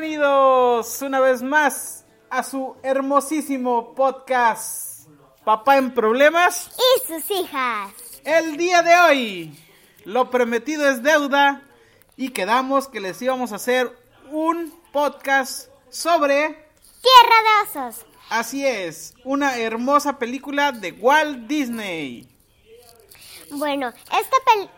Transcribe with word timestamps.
Bienvenidos 0.00 1.02
una 1.02 1.20
vez 1.20 1.42
más 1.42 2.06
a 2.30 2.42
su 2.42 2.74
hermosísimo 2.82 3.94
podcast 3.94 5.06
Papá 5.44 5.76
en 5.76 5.92
Problemas. 5.92 6.70
y 6.78 7.06
sus 7.06 7.30
hijas. 7.30 7.92
El 8.24 8.56
día 8.56 8.80
de 8.80 8.96
hoy, 8.96 9.60
lo 10.06 10.30
prometido 10.30 10.88
es 10.88 11.02
deuda 11.02 11.60
y 12.16 12.30
quedamos 12.30 12.88
que 12.88 12.98
les 12.98 13.20
íbamos 13.20 13.52
a 13.52 13.56
hacer 13.56 13.94
un 14.30 14.72
podcast 14.90 15.68
sobre, 15.90 16.46
Tierra 17.02 17.36
de 17.44 17.78
osos. 17.78 18.06
así 18.30 18.66
es, 18.66 19.12
una 19.24 19.58
hermosa 19.58 20.18
película 20.18 20.72
de 20.72 20.92
Walt 20.92 21.46
Disney. 21.46 22.26
Bueno, 23.50 23.88
esta 23.88 24.36
pel... 24.46 24.70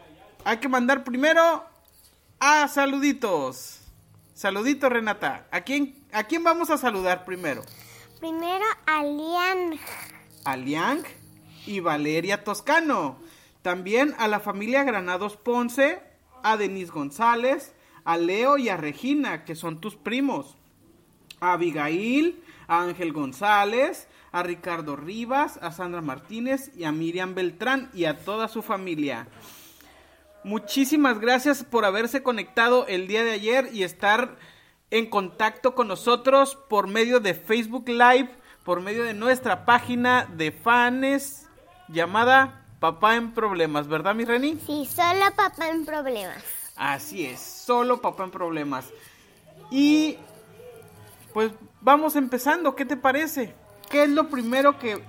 Hay 0.45 0.57
que 0.57 0.69
mandar 0.69 1.05
primero 1.05 1.65
a 2.41 2.67
saluditos. 2.67 3.82
Saluditos, 4.43 4.91
Renata. 4.91 5.47
¿A 5.53 5.61
quién, 5.61 5.95
¿A 6.13 6.25
quién 6.25 6.43
vamos 6.43 6.69
a 6.71 6.77
saludar 6.77 7.25
primero? 7.25 7.63
Primero 8.19 8.65
a 8.87 9.05
Lian. 9.05 9.79
a 10.45 10.57
Liang 10.57 11.05
y 11.65 11.79
Valeria 11.79 12.43
Toscano. 12.43 13.19
También 13.63 14.17
a 14.19 14.27
la 14.27 14.41
familia 14.41 14.83
Granados 14.83 15.37
Ponce, 15.37 16.03
a 16.43 16.57
Denis 16.57 16.91
González, 16.91 17.73
a 18.03 18.17
Leo 18.17 18.59
y 18.59 18.69
a 18.69 18.77
Regina, 18.77 19.45
que 19.45 19.55
son 19.55 19.81
tus 19.81 19.95
primos. 19.95 20.57
A 21.39 21.53
Abigail, 21.53 22.43
a 22.67 22.83
Ángel 22.83 23.13
González, 23.13 24.09
a 24.33 24.43
Ricardo 24.43 24.97
Rivas, 24.97 25.61
a 25.63 25.71
Sandra 25.71 26.01
Martínez 26.01 26.73
y 26.77 26.83
a 26.83 26.91
Miriam 26.91 27.37
Beltrán 27.37 27.91
y 27.95 28.07
a 28.07 28.25
toda 28.25 28.49
su 28.49 28.63
familia. 28.63 29.29
Muchísimas 30.45 31.21
gracias 31.21 31.63
por 31.63 31.85
haberse 31.85 32.23
conectado 32.23 32.87
el 32.89 33.07
día 33.07 33.23
de 33.23 33.31
ayer 33.31 33.69
y 33.73 33.85
estar 33.85 34.37
en 34.91 35.09
contacto 35.09 35.75
con 35.75 35.89
nosotros 35.89 36.59
por 36.69 36.89
medio 36.89 37.21
de 37.21 37.35
Facebook 37.35 37.89
Live, 37.89 38.29
por 38.65 38.81
medio 38.81 39.05
de 39.05 39.15
nuestra 39.15 39.65
página 39.65 40.29
de 40.37 40.51
fans 40.51 41.49
llamada 41.89 42.67
Papá 42.81 43.15
en 43.15 43.33
Problemas, 43.33 43.87
¿verdad, 43.87 44.15
mi 44.15 44.25
Reni? 44.25 44.59
Sí, 44.67 44.89
solo 44.93 45.27
papá 45.37 45.69
en 45.69 45.85
problemas. 45.85 46.43
Así 46.75 47.25
es, 47.25 47.41
solo 47.41 48.01
Papá 48.01 48.25
en 48.25 48.33
Problemas. 48.33 48.87
Y 49.71 50.19
pues 51.33 51.53
vamos 51.81 52.17
empezando, 52.17 52.75
¿qué 52.75 52.85
te 52.85 52.97
parece? 52.97 53.55
¿Qué 53.89 54.03
es 54.05 54.11
lo 54.11 54.29
primero 54.29 54.79
que... 54.79 55.01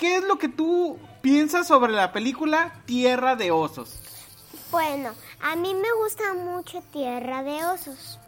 ¿Qué 0.00 0.16
es 0.16 0.24
lo 0.24 0.38
que 0.38 0.48
tú 0.48 0.98
piensas 1.22 1.66
sobre 1.66 1.92
la 1.92 2.12
película 2.12 2.82
Tierra 2.86 3.36
de 3.36 3.50
Osos? 3.50 4.00
Bueno, 4.70 5.12
a 5.40 5.56
mí 5.56 5.74
me 5.74 5.88
gusta 6.02 6.34
mucho 6.34 6.82
Tierra 6.92 7.42
de 7.42 7.64
osos. 7.64 8.18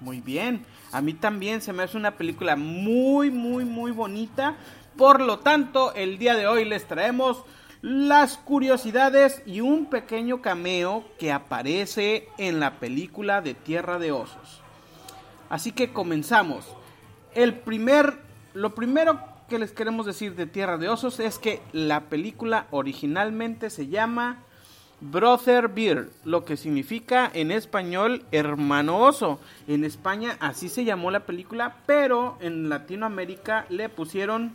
Muy 0.00 0.20
bien. 0.20 0.64
A 0.92 1.00
mí 1.00 1.12
también 1.12 1.60
se 1.60 1.72
me 1.72 1.82
hace 1.82 1.96
una 1.96 2.16
película 2.16 2.54
muy, 2.54 3.30
muy, 3.30 3.64
muy 3.64 3.90
bonita. 3.90 4.56
Por 4.96 5.20
lo 5.20 5.40
tanto, 5.40 5.92
el 5.94 6.18
día 6.18 6.36
de 6.36 6.46
hoy 6.46 6.64
les 6.64 6.86
traemos 6.86 7.44
las 7.82 8.36
curiosidades 8.38 9.42
y 9.44 9.60
un 9.60 9.86
pequeño 9.86 10.40
cameo 10.40 11.04
que 11.18 11.32
aparece 11.32 12.28
en 12.38 12.60
la 12.60 12.78
película 12.78 13.40
de 13.40 13.54
Tierra 13.54 13.98
de 13.98 14.12
Osos. 14.12 14.62
Así 15.50 15.72
que 15.72 15.92
comenzamos. 15.92 16.64
El 17.34 17.58
primer, 17.58 18.18
lo 18.54 18.74
primero 18.74 19.20
que 19.48 19.58
les 19.58 19.72
queremos 19.72 20.06
decir 20.06 20.36
de 20.36 20.46
Tierra 20.46 20.78
de 20.78 20.88
Osos 20.88 21.18
es 21.18 21.38
que 21.38 21.60
la 21.72 22.08
película 22.08 22.66
originalmente 22.70 23.70
se 23.70 23.88
llama 23.88 24.44
Brother 25.00 25.68
Bear, 25.68 26.08
lo 26.24 26.44
que 26.44 26.56
significa 26.56 27.30
en 27.32 27.50
español 27.52 28.24
hermano 28.32 28.98
oso. 28.98 29.38
En 29.66 29.84
España 29.84 30.36
así 30.40 30.68
se 30.68 30.84
llamó 30.84 31.10
la 31.10 31.20
película, 31.20 31.76
pero 31.86 32.36
en 32.40 32.68
Latinoamérica 32.68 33.66
le 33.68 33.88
pusieron 33.88 34.52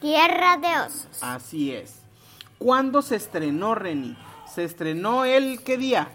Tierra 0.00 0.56
de 0.56 0.68
osos. 0.86 1.22
así 1.22 1.72
es. 1.72 2.00
¿Cuándo 2.58 3.02
se 3.02 3.16
estrenó 3.16 3.74
Reni? 3.74 4.16
Se 4.52 4.64
estrenó 4.64 5.24
el 5.24 5.62
qué 5.62 5.76
día? 5.76 6.08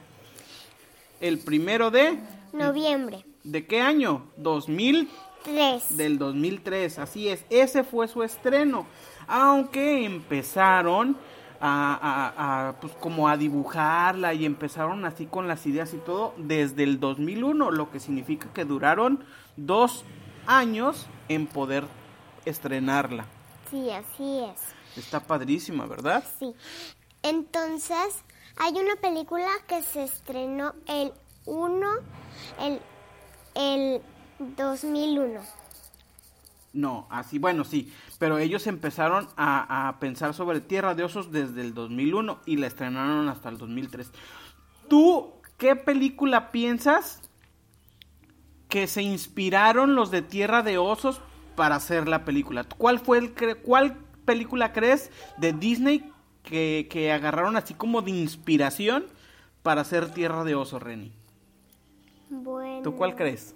El 1.22 1.40
primero 1.40 1.92
de 1.92 2.18
Noviembre. 2.54 3.26
¿de 3.44 3.66
qué 3.66 3.82
año? 3.82 4.24
2000 4.38 5.10
3. 5.44 5.98
del 5.98 6.18
2003, 6.18 7.00
así 7.00 7.30
es, 7.30 7.46
ese 7.50 7.84
fue 7.84 8.08
su 8.08 8.24
estreno, 8.24 8.86
aunque 9.28 10.04
empezaron 10.06 11.18
a, 11.62 11.94
a- 11.94 12.70
a, 12.70 12.80
pues 12.80 12.94
como 13.00 13.28
a 13.28 13.38
dibujarla 13.38 14.34
y 14.34 14.46
empezaron 14.46 15.06
así 15.06 15.26
con 15.26 15.48
las 15.48 15.66
ideas 15.66 15.94
y 15.94 15.98
todo 15.98 16.34
desde 16.38 16.84
el 16.84 17.00
2001, 17.00 17.72
lo 17.72 17.92
que 17.92 18.00
significa 18.00 18.48
que 18.54 18.66
duraron 18.66 19.24
dos 19.58 20.06
años 20.48 21.08
en 21.28 21.48
poder 21.48 21.86
estrenarla. 22.46 23.26
Sí, 23.70 23.90
así 23.92 24.40
es. 24.40 24.62
Está 24.98 25.20
padrísima, 25.20 25.86
¿verdad? 25.86 26.24
Sí. 26.40 26.54
Entonces, 27.22 28.24
hay 28.58 28.74
una 28.74 28.96
película 28.96 29.50
que 29.68 29.82
se 29.84 30.04
estrenó 30.04 30.74
el 30.88 31.12
1, 31.46 31.88
el, 32.62 32.80
el 33.56 34.02
2001. 34.56 35.42
No, 36.74 37.08
así, 37.10 37.40
bueno, 37.40 37.64
sí, 37.64 37.92
pero 38.20 38.38
ellos 38.38 38.68
empezaron 38.68 39.28
a, 39.38 39.88
a 39.90 40.00
pensar 40.00 40.34
sobre 40.36 40.62
Tierra 40.62 40.94
de 40.94 41.04
Osos 41.04 41.32
desde 41.32 41.62
el 41.62 41.74
2001 41.74 42.42
y 42.46 42.58
la 42.58 42.68
estrenaron 42.68 43.28
hasta 43.30 43.50
el 43.50 43.58
2003. 43.58 44.12
¿Tú 44.88 45.34
qué 45.58 45.76
película 45.76 46.52
piensas 46.52 47.22
que 48.68 48.88
se 48.88 49.02
inspiraron 49.02 49.96
los 49.96 50.12
de 50.12 50.22
Tierra 50.22 50.62
de 50.62 50.78
Osos 50.78 51.22
para 51.56 51.76
hacer 51.76 52.08
la 52.08 52.26
película? 52.26 52.64
¿Cuál 52.66 53.00
fue 53.00 53.18
el 53.18 53.34
cre- 53.36 53.62
cuál 53.62 53.98
película 54.26 54.74
crees 54.74 55.12
de 55.38 55.54
Disney 55.54 56.12
que, 56.44 56.88
que 56.90 57.12
agarraron 57.12 57.56
así 57.56 57.74
como 57.74 58.02
de 58.02 58.12
inspiración 58.12 59.06
para 59.64 59.82
hacer 59.82 60.12
Tierra 60.14 60.44
de 60.44 60.56
Osos, 60.56 60.82
Reni? 60.84 61.12
Bueno. 62.30 62.82
¿Tú 62.84 62.96
cuál 62.96 63.16
crees? 63.16 63.56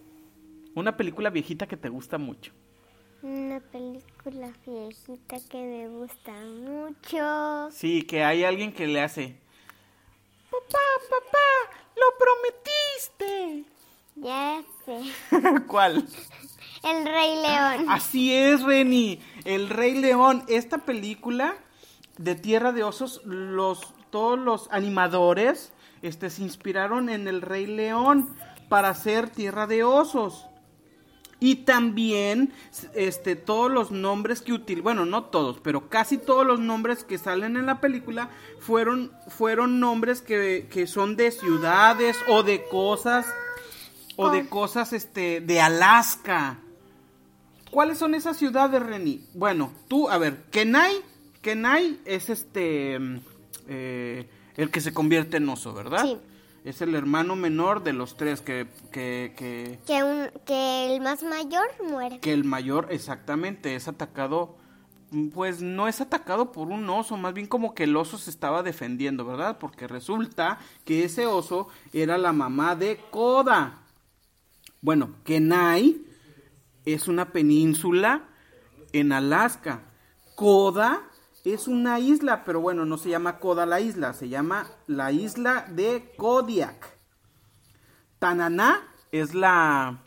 Una 0.75 0.97
película 0.97 1.29
viejita 1.29 1.67
que 1.67 1.77
te 1.77 1.89
gusta 1.89 2.17
mucho. 2.17 2.53
Una 3.23 3.61
película 3.61 4.51
viejita 4.67 5.37
que 5.49 5.57
me 5.57 5.87
gusta 5.87 6.33
mucho. 6.33 7.71
Sí, 7.71 8.01
que 8.01 8.21
hay 8.21 8.43
alguien 8.43 8.73
que 8.73 8.85
le 8.85 9.01
hace. 9.01 9.37
Papá, 10.51 10.79
papá, 11.09 11.77
lo 11.95 12.03
prometiste. 12.19 13.63
Ya 14.17 14.61
sé. 14.83 15.61
¿Cuál? 15.67 16.05
El 16.83 17.05
Rey 17.05 17.35
León. 17.41 17.85
Así 17.89 18.33
es, 18.33 18.61
Reni. 18.61 19.21
El 19.45 19.69
Rey 19.69 19.93
León. 19.93 20.43
Esta 20.49 20.79
película 20.79 21.55
de 22.17 22.35
Tierra 22.35 22.73
de 22.73 22.83
Osos, 22.83 23.21
los, 23.23 23.93
todos 24.09 24.37
los 24.37 24.67
animadores 24.69 25.71
este, 26.01 26.29
se 26.29 26.41
inspiraron 26.41 27.07
en 27.07 27.29
el 27.29 27.41
Rey 27.41 27.67
León 27.67 28.35
para 28.67 28.89
hacer 28.89 29.29
Tierra 29.29 29.65
de 29.65 29.85
Osos. 29.85 30.45
Y 31.43 31.55
también, 31.65 32.53
este, 32.95 33.35
todos 33.35 33.69
los 33.69 33.91
nombres 33.91 34.39
que 34.39 34.53
utilizan, 34.53 34.83
bueno, 34.85 35.05
no 35.05 35.25
todos, 35.25 35.59
pero 35.59 35.89
casi 35.89 36.17
todos 36.17 36.47
los 36.47 36.61
nombres 36.61 37.03
que 37.03 37.17
salen 37.17 37.57
en 37.57 37.65
la 37.65 37.81
película 37.81 38.29
fueron, 38.61 39.11
fueron 39.27 39.81
nombres 39.81 40.21
que, 40.21 40.69
que 40.71 40.87
son 40.87 41.17
de 41.17 41.31
ciudades 41.31 42.15
o 42.29 42.43
de 42.43 42.63
cosas, 42.63 43.25
o 44.15 44.29
de 44.29 44.47
cosas, 44.47 44.93
este, 44.93 45.41
de 45.41 45.59
Alaska. 45.59 46.59
¿Cuáles 47.69 47.97
son 47.97 48.15
esas 48.15 48.37
ciudades, 48.37 48.81
Reni? 48.81 49.27
Bueno, 49.33 49.73
tú, 49.89 50.07
a 50.07 50.17
ver, 50.17 50.45
Kenai, 50.49 50.95
Kenai 51.41 51.99
es 52.05 52.29
este, 52.29 52.97
eh, 53.67 54.29
el 54.55 54.71
que 54.71 54.79
se 54.79 54.93
convierte 54.93 55.35
en 55.35 55.49
oso, 55.49 55.73
¿verdad? 55.73 56.03
Sí. 56.03 56.17
Es 56.63 56.81
el 56.81 56.95
hermano 56.95 57.35
menor 57.35 57.83
de 57.83 57.91
los 57.93 58.15
tres 58.15 58.41
que, 58.41 58.67
que, 58.91 59.33
que, 59.37 59.79
Que, 59.85 60.03
un, 60.03 60.29
que 60.45 60.95
el 60.95 61.01
más 61.01 61.21
mayor 61.23 61.65
muere. 61.89 62.19
que 62.19 62.31
el 62.31 62.45
mayor 62.45 62.87
exactamente 62.89 63.75
es 63.75 63.87
atacado, 63.89 64.55
pues 65.33 65.61
no 65.61 65.87
es 65.89 65.99
atacado 65.99 66.53
por 66.53 66.69
un 66.69 66.89
oso, 66.89 67.17
más 67.17 67.33
bien 67.33 67.47
como 67.47 67.73
que 67.75 67.83
el 67.83 67.95
oso 67.97 68.17
se 68.17 68.29
estaba 68.29 68.63
defendiendo, 68.63 69.25
¿verdad? 69.25 69.57
Porque 69.59 69.87
resulta 69.87 70.57
que 70.85 71.03
ese 71.03 71.25
oso 71.25 71.67
era 71.91 72.17
la 72.17 72.31
mamá 72.31 72.75
de 72.77 72.97
Koda. 73.11 73.79
Bueno, 74.81 75.15
Kenai 75.25 76.01
es 76.85 77.07
una 77.09 77.31
península 77.31 78.23
en 78.93 79.11
Alaska. 79.11 79.81
Koda 80.35 81.09
es 81.45 81.67
una 81.67 81.99
isla, 81.99 82.43
pero 82.45 82.61
bueno, 82.61 82.85
no 82.85 82.97
se 82.97 83.09
llama 83.09 83.39
Koda 83.39 83.65
la 83.65 83.81
isla, 83.81 84.13
se 84.13 84.29
llama 84.29 84.65
la 84.87 85.11
isla 85.11 85.65
de 85.69 86.13
Kodiak. 86.17 86.97
Tananá 88.19 88.81
es 89.11 89.33
la, 89.33 89.99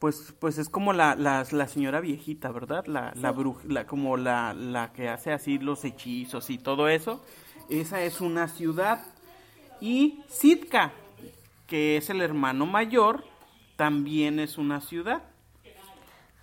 pues, 0.00 0.34
pues 0.40 0.58
es 0.58 0.68
como 0.68 0.92
la, 0.92 1.14
la, 1.14 1.46
la 1.50 1.68
señora 1.68 2.00
viejita, 2.00 2.50
¿verdad? 2.50 2.86
La, 2.86 3.12
la 3.14 3.30
bruja, 3.30 3.62
la- 3.68 3.86
como 3.86 4.16
la, 4.16 4.52
la 4.54 4.92
que 4.92 5.08
hace 5.08 5.32
así 5.32 5.58
los 5.58 5.84
hechizos 5.84 6.50
y 6.50 6.58
todo 6.58 6.88
eso. 6.88 7.24
Esa 7.68 8.02
es 8.02 8.20
una 8.20 8.48
ciudad. 8.48 9.04
Y 9.80 10.24
Sitka, 10.28 10.92
que 11.68 11.96
es 11.96 12.10
el 12.10 12.20
hermano 12.20 12.66
mayor, 12.66 13.24
también 13.76 14.40
es 14.40 14.58
una 14.58 14.80
ciudad. 14.80 15.22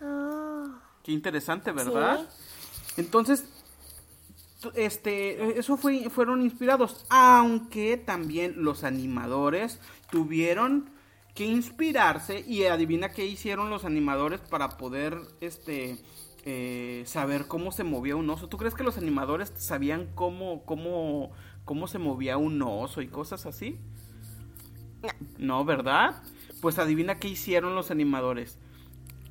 Oh, 0.01 0.65
Qué 1.03 1.11
interesante, 1.11 1.71
¿verdad? 1.71 2.27
Entonces, 2.95 3.45
este, 4.75 5.59
eso 5.59 5.77
fue, 5.77 6.09
fueron 6.09 6.41
inspirados, 6.41 7.05
aunque 7.09 7.97
también 7.97 8.63
los 8.63 8.83
animadores 8.83 9.79
tuvieron 10.09 10.89
que 11.35 11.45
inspirarse 11.45 12.43
y 12.47 12.63
adivina 12.63 13.09
qué 13.09 13.25
hicieron 13.25 13.69
los 13.69 13.85
animadores 13.85 14.41
para 14.41 14.77
poder, 14.77 15.19
este, 15.39 15.97
eh, 16.45 17.03
saber 17.05 17.47
cómo 17.47 17.71
se 17.71 17.83
movía 17.83 18.15
un 18.15 18.29
oso. 18.29 18.47
¿Tú 18.47 18.57
crees 18.57 18.73
que 18.73 18.83
los 18.83 18.97
animadores 18.97 19.53
sabían 19.57 20.07
cómo, 20.15 20.63
cómo, 20.65 21.31
cómo 21.63 21.87
se 21.87 21.99
movía 21.99 22.37
un 22.37 22.61
oso 22.63 23.01
y 23.01 23.07
cosas 23.07 23.45
así? 23.45 23.77
No, 25.37 25.63
¿verdad? 25.63 26.23
Pues 26.61 26.79
adivina 26.79 27.19
qué 27.19 27.27
hicieron 27.27 27.75
los 27.75 27.91
animadores 27.91 28.57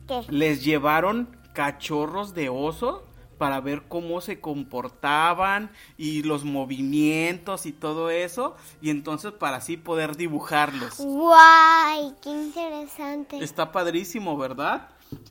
¿Qué? 0.07 0.21
les 0.29 0.65
llevaron 0.65 1.37
cachorros 1.55 2.35
de 2.35 2.51
oso 2.51 3.05
para 3.39 3.61
ver 3.61 3.85
cómo 3.89 4.21
se 4.21 4.41
comportaban 4.41 5.71
y 5.97 6.23
los 6.23 6.45
movimientos 6.45 7.67
y 7.67 7.73
todo 7.73 8.11
eso 8.11 8.57
y 8.81 8.91
entonces 8.91 9.33
para 9.33 9.59
así 9.59 9.77
poder 9.77 10.17
dibujarlos. 10.17 10.99
¡Guay! 10.99 12.15
¡Qué 12.23 12.31
interesante! 12.31 13.43
Está 13.43 13.73
padrísimo, 13.73 14.37
¿verdad? 14.37 14.89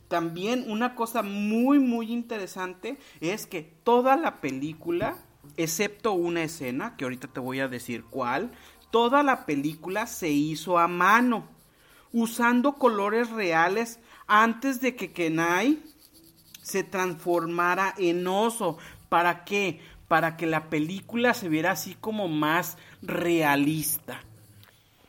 También 0.08 0.64
una 0.68 0.94
cosa 0.94 1.22
muy 1.22 1.78
muy 1.78 2.12
interesante 2.12 2.98
es 3.20 3.46
que 3.46 3.62
toda 3.62 4.16
la 4.16 4.40
película, 4.40 5.16
excepto 5.56 6.12
una 6.12 6.42
escena, 6.42 6.96
que 6.96 7.04
ahorita 7.04 7.28
te 7.28 7.40
voy 7.40 7.60
a 7.60 7.68
decir 7.68 8.04
cuál, 8.04 8.52
toda 8.90 9.22
la 9.22 9.44
película 9.44 10.06
se 10.06 10.30
hizo 10.30 10.78
a 10.78 10.88
mano, 10.88 11.48
usando 12.12 12.74
colores 12.74 13.30
reales 13.30 13.98
antes 14.26 14.80
de 14.80 14.96
que 14.96 15.12
Kenai 15.12 15.82
se 16.66 16.82
transformara 16.82 17.94
en 17.96 18.26
oso. 18.26 18.76
¿Para 19.08 19.44
qué? 19.44 19.78
Para 20.08 20.36
que 20.36 20.46
la 20.46 20.68
película 20.68 21.32
se 21.32 21.48
viera 21.48 21.70
así 21.70 21.94
como 21.94 22.26
más 22.26 22.76
realista. 23.02 24.20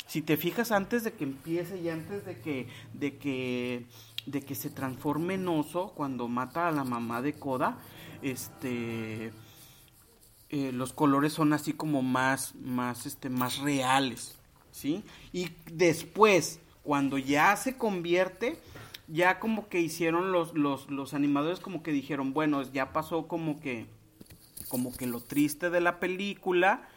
Si 0.05 0.21
te 0.21 0.37
fijas 0.37 0.71
antes 0.71 1.03
de 1.03 1.13
que 1.13 1.23
empiece 1.23 1.79
y 1.79 1.89
antes 1.89 2.25
de 2.25 2.39
que 2.39 2.67
de 2.93 3.17
que 3.17 3.87
de 4.27 4.41
que 4.41 4.53
se 4.53 4.69
transforme 4.69 5.33
en 5.33 5.47
oso 5.47 5.93
cuando 5.95 6.27
mata 6.27 6.67
a 6.67 6.71
la 6.71 6.83
mamá 6.83 7.23
de 7.23 7.33
Koda, 7.33 7.79
este 8.21 9.33
eh, 10.49 10.71
los 10.71 10.93
colores 10.93 11.33
son 11.33 11.53
así 11.53 11.73
como 11.73 12.03
más 12.03 12.53
más 12.53 13.07
este 13.07 13.31
más 13.31 13.57
reales, 13.57 14.37
¿sí? 14.71 15.03
Y 15.33 15.49
después 15.71 16.59
cuando 16.83 17.17
ya 17.17 17.55
se 17.55 17.77
convierte 17.77 18.59
ya 19.07 19.39
como 19.39 19.69
que 19.69 19.79
hicieron 19.79 20.31
los, 20.31 20.53
los, 20.53 20.89
los 20.89 21.13
animadores 21.13 21.59
como 21.59 21.83
que 21.83 21.91
dijeron, 21.91 22.33
bueno, 22.33 22.61
ya 22.63 22.93
pasó 22.93 23.27
como 23.27 23.59
que 23.59 23.87
como 24.67 24.95
que 24.95 25.07
lo 25.07 25.19
triste 25.19 25.69
de 25.69 25.81
la 25.81 25.99
película. 25.99 26.87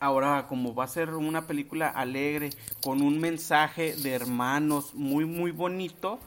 Ahora, 0.00 0.46
como 0.48 0.74
va 0.74 0.84
a 0.84 0.88
ser 0.88 1.10
una 1.10 1.46
película 1.46 1.88
alegre, 1.88 2.50
con 2.82 3.02
un 3.02 3.20
mensaje 3.20 3.94
de 3.94 4.12
hermanos 4.12 4.94
muy, 4.94 5.24
muy 5.24 5.52
bonito, 5.52 6.18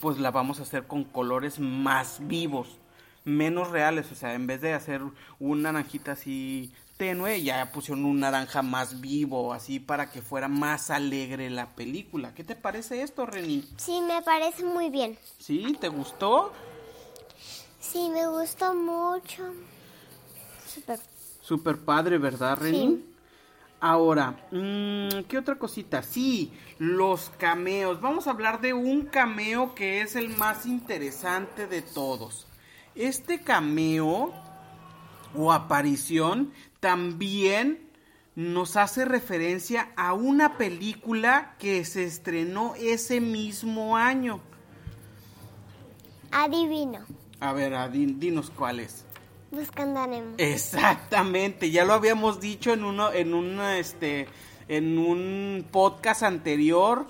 pues 0.00 0.18
la 0.18 0.30
vamos 0.30 0.60
a 0.60 0.62
hacer 0.62 0.86
con 0.86 1.04
colores 1.04 1.58
más 1.58 2.26
vivos, 2.26 2.78
menos 3.24 3.70
reales. 3.70 4.10
O 4.12 4.14
sea, 4.14 4.34
en 4.34 4.46
vez 4.46 4.62
de 4.62 4.72
hacer 4.72 5.02
una 5.38 5.72
naranjita 5.72 6.12
así 6.12 6.72
tenue, 6.98 7.40
ya 7.42 7.70
pusieron 7.72 8.04
un 8.04 8.20
naranja 8.20 8.60
más 8.60 9.00
vivo, 9.00 9.54
así 9.54 9.78
para 9.78 10.10
que 10.10 10.20
fuera 10.20 10.48
más 10.48 10.90
alegre 10.90 11.48
la 11.48 11.74
película. 11.74 12.34
¿Qué 12.34 12.44
te 12.44 12.56
parece 12.56 13.02
esto, 13.02 13.24
Reni? 13.24 13.66
Sí, 13.76 14.00
me 14.06 14.20
parece 14.20 14.64
muy 14.64 14.90
bien. 14.90 15.16
¿Sí? 15.38 15.76
¿Te 15.80 15.88
gustó? 15.88 16.52
Sí, 17.80 18.10
me 18.12 18.26
gustó 18.26 18.74
mucho. 18.74 19.54
Súper. 20.66 20.98
Super 21.40 21.78
padre, 21.78 22.18
¿verdad, 22.18 22.58
Reni? 22.58 22.86
Sí. 22.88 23.04
Ahora, 23.80 24.32
mm, 24.50 25.22
¿qué 25.28 25.38
otra 25.38 25.54
cosita? 25.56 26.02
Sí, 26.02 26.52
los 26.78 27.30
cameos. 27.38 28.00
Vamos 28.00 28.26
a 28.26 28.32
hablar 28.32 28.60
de 28.60 28.74
un 28.74 29.02
cameo 29.06 29.74
que 29.76 30.00
es 30.00 30.16
el 30.16 30.30
más 30.30 30.66
interesante 30.66 31.68
de 31.68 31.82
todos. 31.82 32.48
Este 32.96 33.40
cameo 33.40 34.34
o 35.36 35.52
aparición 35.52 36.52
también 36.80 37.80
nos 38.34 38.76
hace 38.76 39.04
referencia 39.04 39.90
a 39.96 40.12
una 40.12 40.56
película 40.58 41.56
que 41.58 41.84
se 41.84 42.04
estrenó 42.04 42.74
ese 42.76 43.20
mismo 43.20 43.96
año. 43.96 44.40
Adivino. 46.30 47.00
A 47.40 47.52
ver, 47.52 47.74
a- 47.74 47.88
di- 47.88 48.14
dinos 48.14 48.50
cuál 48.50 48.80
es. 48.80 49.04
Buscando 49.50 50.00
a 50.00 50.06
Nemo. 50.06 50.34
Exactamente, 50.36 51.70
ya 51.70 51.84
lo 51.84 51.94
habíamos 51.94 52.38
dicho 52.40 52.72
en 52.72 52.84
uno, 52.84 53.10
en 53.12 53.32
un 53.32 53.60
este, 53.60 54.28
en 54.68 54.98
un 54.98 55.64
podcast 55.70 56.22
anterior 56.22 57.06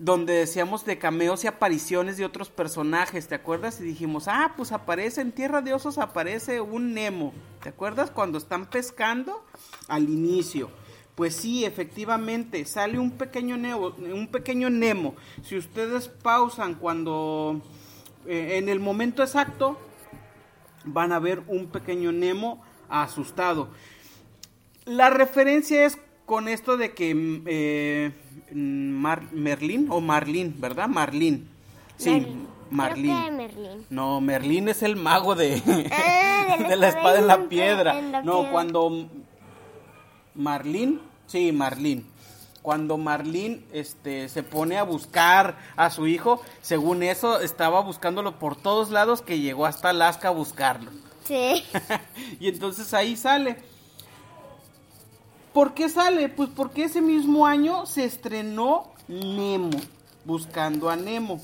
donde 0.00 0.32
decíamos 0.32 0.86
de 0.86 0.96
cameos 0.96 1.44
y 1.44 1.46
apariciones 1.46 2.16
de 2.16 2.24
otros 2.24 2.48
personajes, 2.48 3.28
¿te 3.28 3.34
acuerdas? 3.34 3.82
Y 3.82 3.84
dijimos, 3.84 4.28
ah, 4.28 4.54
pues 4.56 4.72
aparece 4.72 5.20
en 5.20 5.30
Tierra 5.30 5.60
de 5.60 5.74
Osos, 5.74 5.98
aparece 5.98 6.62
un 6.62 6.94
Nemo, 6.94 7.34
¿te 7.62 7.68
acuerdas? 7.68 8.10
Cuando 8.10 8.38
están 8.38 8.64
pescando 8.64 9.44
al 9.88 10.04
inicio. 10.08 10.70
Pues 11.16 11.36
sí, 11.36 11.66
efectivamente, 11.66 12.64
sale 12.64 12.98
un 12.98 13.10
pequeño 13.10 13.58
Nemo, 13.58 13.88
un 13.98 14.28
pequeño 14.28 14.70
Nemo. 14.70 15.16
Si 15.42 15.58
ustedes 15.58 16.08
pausan 16.08 16.76
cuando, 16.76 17.60
eh, 18.26 18.56
en 18.56 18.70
el 18.70 18.80
momento 18.80 19.22
exacto, 19.22 19.78
van 20.86 21.12
a 21.12 21.18
ver 21.18 21.42
un 21.46 21.66
pequeño 21.66 22.10
Nemo 22.10 22.64
asustado. 22.88 23.68
La 24.86 25.10
referencia 25.10 25.84
es 25.84 25.98
con 26.30 26.46
esto 26.46 26.76
de 26.76 26.94
que 26.94 27.42
eh, 27.46 28.12
Mar- 28.54 29.32
Merlín 29.32 29.88
o 29.90 30.00
Marlín, 30.00 30.54
¿verdad? 30.60 30.86
Marlín. 30.86 31.48
Sí, 31.96 32.10
Merlín. 32.10 32.46
Marlín. 32.70 33.36
Merlín. 33.36 33.86
No, 33.90 34.20
Merlín 34.20 34.68
es 34.68 34.84
el 34.84 34.94
mago 34.94 35.34
de, 35.34 35.60
Ah, 35.90 36.56
de 36.56 36.62
la 36.62 36.68
de 36.68 36.76
la 36.76 36.88
espada 36.88 37.18
en 37.18 37.26
la 37.26 37.48
piedra. 37.48 37.98
en 37.98 38.12
la 38.12 38.22
No, 38.22 38.34
piedra. 38.34 38.52
cuando 38.52 39.08
Marlín, 40.36 41.00
sí, 41.26 41.50
Marlín. 41.50 42.06
Cuando 42.62 42.96
Marlín 42.96 43.64
este, 43.72 44.28
se 44.28 44.44
pone 44.44 44.76
a 44.78 44.84
buscar 44.84 45.58
a 45.76 45.90
su 45.90 46.06
hijo, 46.06 46.40
según 46.62 47.02
eso, 47.02 47.40
estaba 47.40 47.80
buscándolo 47.80 48.38
por 48.38 48.54
todos 48.54 48.90
lados 48.90 49.20
que 49.20 49.40
llegó 49.40 49.66
hasta 49.66 49.88
Alaska 49.90 50.28
a 50.28 50.30
buscarlo. 50.30 50.92
Sí. 51.24 51.64
y 52.38 52.46
entonces 52.48 52.94
ahí 52.94 53.16
sale. 53.16 53.68
¿Por 55.52 55.74
qué 55.74 55.88
sale? 55.88 56.28
Pues 56.28 56.48
porque 56.54 56.84
ese 56.84 57.00
mismo 57.00 57.46
año 57.46 57.86
se 57.86 58.04
estrenó 58.04 58.92
Nemo, 59.08 59.70
buscando 60.24 60.88
a 60.88 60.96
Nemo. 60.96 61.40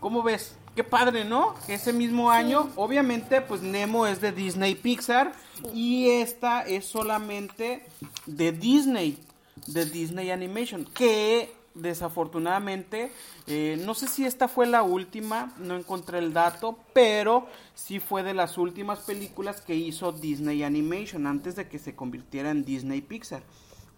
¿Cómo 0.00 0.22
ves? 0.22 0.54
Qué 0.74 0.84
padre, 0.84 1.24
¿no? 1.24 1.54
Ese 1.68 1.92
mismo 1.92 2.30
año, 2.30 2.70
obviamente, 2.76 3.40
pues 3.40 3.62
Nemo 3.62 4.06
es 4.06 4.20
de 4.20 4.32
Disney 4.32 4.74
Pixar 4.74 5.32
y 5.74 6.08
esta 6.08 6.62
es 6.62 6.86
solamente 6.86 7.86
de 8.26 8.52
Disney, 8.52 9.18
de 9.66 9.84
Disney 9.84 10.30
Animation, 10.30 10.86
que 10.86 11.54
desafortunadamente, 11.74 13.12
eh, 13.46 13.76
no 13.84 13.94
sé 13.94 14.08
si 14.08 14.24
esta 14.24 14.48
fue 14.48 14.66
la 14.66 14.82
última, 14.82 15.54
no 15.58 15.76
encontré 15.76 16.18
el 16.18 16.32
dato, 16.32 16.78
pero 16.92 17.46
sí 17.74 17.98
fue 18.00 18.22
de 18.22 18.34
las 18.34 18.58
últimas 18.58 19.00
películas 19.00 19.60
que 19.60 19.74
hizo 19.74 20.12
Disney 20.12 20.62
Animation 20.62 21.26
antes 21.26 21.56
de 21.56 21.68
que 21.68 21.78
se 21.78 21.94
convirtiera 21.94 22.50
en 22.50 22.64
Disney 22.64 23.00
Pixar. 23.00 23.42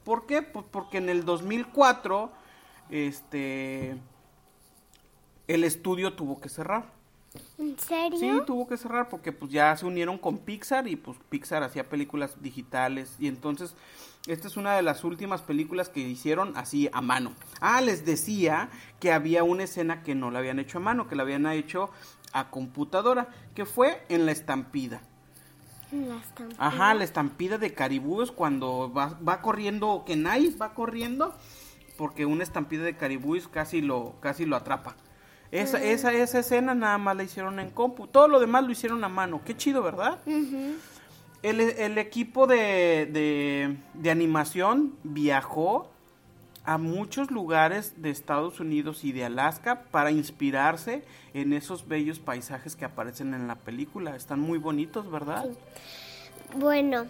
¿Por 0.04 0.26
qué? 0.26 0.42
Pues 0.42 0.66
porque 0.70 0.98
en 0.98 1.08
el 1.08 1.24
2004, 1.24 2.30
este, 2.90 3.96
el 5.48 5.64
estudio 5.64 6.14
tuvo 6.14 6.40
que 6.40 6.48
cerrar. 6.48 6.92
¿En 7.58 7.78
serio? 7.78 8.18
Sí, 8.18 8.30
tuvo 8.46 8.66
que 8.66 8.76
cerrar 8.76 9.08
porque 9.08 9.32
pues 9.32 9.50
ya 9.50 9.76
se 9.76 9.86
unieron 9.86 10.18
con 10.18 10.38
Pixar 10.38 10.86
y 10.88 10.96
pues 10.96 11.18
Pixar 11.28 11.62
hacía 11.62 11.88
películas 11.88 12.40
digitales 12.42 13.16
y 13.18 13.28
entonces 13.28 13.74
esta 14.26 14.48
es 14.48 14.56
una 14.56 14.74
de 14.74 14.82
las 14.82 15.04
últimas 15.04 15.42
películas 15.42 15.88
que 15.88 16.00
hicieron 16.00 16.56
así 16.56 16.88
a 16.92 17.00
mano. 17.00 17.32
Ah, 17.60 17.80
les 17.80 18.04
decía 18.04 18.70
que 18.98 19.12
había 19.12 19.44
una 19.44 19.64
escena 19.64 20.02
que 20.02 20.14
no 20.14 20.30
la 20.30 20.38
habían 20.38 20.58
hecho 20.58 20.78
a 20.78 20.80
mano, 20.80 21.08
que 21.08 21.16
la 21.16 21.22
habían 21.22 21.46
hecho 21.46 21.90
a 22.32 22.50
computadora, 22.50 23.28
que 23.54 23.66
fue 23.66 24.04
en 24.08 24.26
la 24.26 24.32
estampida. 24.32 25.02
La 25.92 26.16
estampida. 26.16 26.56
Ajá, 26.58 26.94
la 26.94 27.04
estampida 27.04 27.58
de 27.58 27.74
caribúes 27.74 28.32
cuando 28.32 28.92
va, 28.92 29.18
va 29.26 29.42
corriendo 29.42 30.04
Kenai, 30.06 30.56
va 30.56 30.74
corriendo 30.74 31.34
porque 31.96 32.26
una 32.26 32.42
estampida 32.42 32.82
de 32.82 32.96
caribúes 32.96 33.46
casi 33.46 33.80
lo 33.80 34.14
casi 34.20 34.46
lo 34.46 34.56
atrapa. 34.56 34.96
Esa, 35.54 35.82
esa, 35.82 36.12
esa 36.12 36.38
escena 36.40 36.74
nada 36.74 36.98
más 36.98 37.16
la 37.16 37.22
hicieron 37.22 37.60
en 37.60 37.70
compu. 37.70 38.06
Todo 38.06 38.28
lo 38.28 38.40
demás 38.40 38.64
lo 38.64 38.72
hicieron 38.72 39.04
a 39.04 39.08
mano. 39.08 39.40
Qué 39.44 39.56
chido, 39.56 39.82
¿verdad? 39.82 40.18
el, 41.42 41.60
el 41.60 41.98
equipo 41.98 42.46
de, 42.46 43.06
de, 43.12 43.76
de 43.94 44.10
animación 44.10 44.94
viajó 45.04 45.88
a 46.64 46.78
muchos 46.78 47.30
lugares 47.30 47.92
de 48.02 48.08
Estados 48.10 48.58
Unidos 48.58 49.04
y 49.04 49.12
de 49.12 49.26
Alaska 49.26 49.82
para 49.90 50.10
inspirarse 50.10 51.04
en 51.34 51.52
esos 51.52 51.86
bellos 51.86 52.18
paisajes 52.18 52.74
que 52.74 52.86
aparecen 52.86 53.34
en 53.34 53.46
la 53.46 53.56
película. 53.56 54.16
Están 54.16 54.40
muy 54.40 54.56
bonitos, 54.58 55.10
¿verdad? 55.10 55.44
Bueno, 56.56 57.04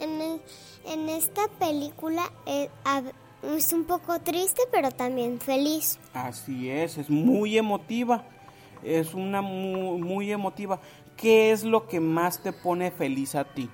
en, 0.00 0.20
el- 0.20 0.40
en 0.84 1.08
esta 1.08 1.46
película 1.60 2.24
eh, 2.46 2.68
es 3.42 3.72
un 3.72 3.84
poco 3.84 4.20
triste, 4.20 4.62
pero 4.70 4.90
también 4.90 5.40
feliz. 5.40 5.98
Así 6.14 6.70
es, 6.70 6.98
es 6.98 7.10
muy 7.10 7.58
emotiva. 7.58 8.24
Es 8.82 9.14
una 9.14 9.42
muy, 9.42 10.00
muy 10.00 10.32
emotiva. 10.32 10.80
¿Qué 11.16 11.52
es 11.52 11.62
lo 11.64 11.86
que 11.86 12.00
más 12.00 12.42
te 12.42 12.52
pone 12.52 12.90
feliz 12.90 13.34
a 13.34 13.44
ti? 13.44 13.68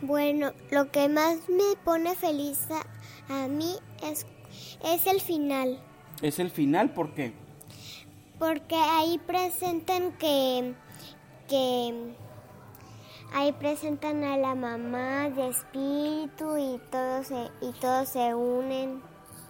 Bueno, 0.00 0.52
lo 0.70 0.90
que 0.90 1.08
más 1.08 1.48
me 1.48 1.76
pone 1.84 2.14
feliz 2.14 2.60
a, 2.70 3.44
a 3.44 3.48
mí 3.48 3.74
es, 4.02 4.26
es 4.84 5.06
el 5.06 5.20
final, 5.20 5.78
Es 6.22 6.38
el 6.38 6.50
final, 6.50 6.90
¿por 6.92 7.14
qué? 7.14 7.32
porque 8.38 8.74
ahí 8.74 9.18
presentan 9.26 10.12
que, 10.18 10.74
que 11.48 12.14
ahí 13.34 13.52
presentan 13.52 14.22
a 14.24 14.36
la 14.36 14.54
mamá 14.54 15.28
de 15.28 15.48
espíritu 15.48 16.56
y 16.56 16.80
todos 16.90 17.26
se, 17.26 17.50
y 17.60 17.72
todos 17.80 18.08
se 18.08 18.34
unen. 18.34 19.02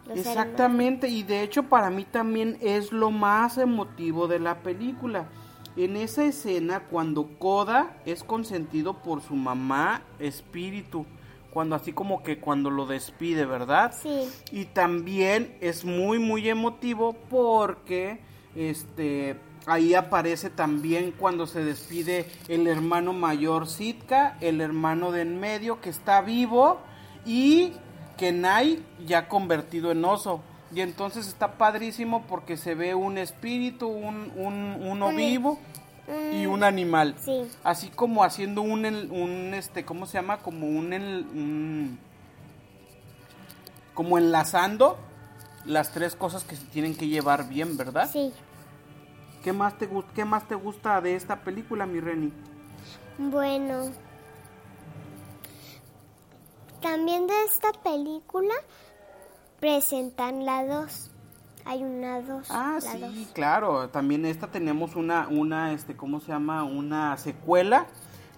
los 0.07 0.19
hermanos. 0.19 0.27
Exactamente, 0.27 1.09
y 1.09 1.23
de 1.23 1.43
hecho 1.43 1.65
para 1.65 1.91
mí 1.91 2.05
también 2.05 2.59
es 2.61 2.93
lo 2.93 3.11
más 3.11 3.59
emotivo 3.59 4.27
de 4.27 4.41
la 4.41 4.63
película. 4.63 5.29
En 5.77 5.97
esa 5.97 6.25
escena 6.25 6.85
cuando 6.85 7.39
Koda 7.39 7.97
es 8.07 8.25
consentido 8.25 9.03
por 9.03 9.21
su 9.21 9.35
mamá 9.35 10.03
espíritu, 10.19 11.05
cuando 11.53 11.77
así 11.77 11.93
como 11.93 12.23
que 12.23 12.39
cuando 12.39 12.71
lo 12.71 12.87
despide, 12.87 13.45
¿verdad? 13.45 13.93
Sí. 14.01 14.29
Y 14.51 14.67
también 14.67 15.57
es 15.61 15.85
muy 15.85 16.19
muy 16.19 16.49
emotivo 16.49 17.13
porque 17.29 18.21
este 18.55 19.37
ahí 19.67 19.95
aparece 19.95 20.51
también 20.51 21.13
cuando 21.13 21.47
se 21.47 21.65
despide 21.65 22.31
el 22.49 22.67
hermano 22.67 23.13
mayor 23.13 23.67
Sitka, 23.69 24.37
el 24.41 24.61
hermano 24.61 25.11
de 25.13 25.23
en 25.23 25.41
medio 25.41 25.81
que 25.81 25.91
está 25.91 26.21
vivo 26.21 26.79
y 27.25 27.73
Kenai 28.19 28.83
ya 29.07 29.29
convertido 29.29 29.91
en 29.93 30.05
oso. 30.05 30.41
Y 30.75 30.81
entonces 30.81 31.29
está 31.29 31.53
padrísimo 31.53 32.25
porque 32.27 32.57
se 32.57 32.75
ve 32.75 32.95
un 32.95 33.17
espíritu, 33.19 33.87
un, 33.89 34.33
un- 34.37 34.77
uno 34.81 35.09
Un- 35.09 35.17
vivo 35.17 35.59
y 36.33 36.47
un 36.47 36.63
animal. 36.65 37.15
Sí. 37.25 37.43
Así 37.63 37.89
como 37.89 38.25
haciendo 38.25 38.61
un, 38.61 38.85
un 38.85 39.55
este, 39.55 39.85
¿cómo 39.85 40.05
se 40.07 40.15
llama? 40.19 40.39
Como 40.39 40.67
un- 40.67 41.99
como 43.95 44.19
enlazando 44.19 44.99
las 45.65 45.93
tres 45.93 46.15
cosas 46.17 46.43
que 46.45 46.57
se 46.57 46.65
tienen 46.67 46.95
que 46.97 47.07
llevar 47.09 47.49
bien, 47.49 47.77
¿verdad? 47.77 48.11
Sí. 48.13 48.33
¿Qué 49.45 49.53
más 49.53 49.77
te 49.77 49.91
qué 50.15 50.25
más 50.25 50.49
te 50.49 50.55
gusta 50.55 51.03
de 51.03 51.17
esta 51.17 51.43
película, 51.43 51.85
mi 51.85 52.01
Reni? 52.01 52.33
Bueno, 53.19 53.91
también 56.81 57.27
de 57.27 57.45
esta 57.45 57.71
película 57.73 58.55
presentan 59.61 60.47
la 60.47 60.65
2. 60.65 61.11
Hay 61.67 61.83
una 61.83 62.23
2. 62.23 62.47
Ah, 62.51 62.79
sí, 62.81 62.99
dos. 62.99 63.13
claro. 63.35 63.91
También 63.91 64.25
esta 64.25 64.47
tenemos 64.47 64.97
una, 64.97 65.29
una, 65.29 65.73
este, 65.73 65.95
¿cómo 65.95 66.21
se 66.21 66.29
llama? 66.29 66.65
Una 66.65 67.15
secuela 67.19 67.87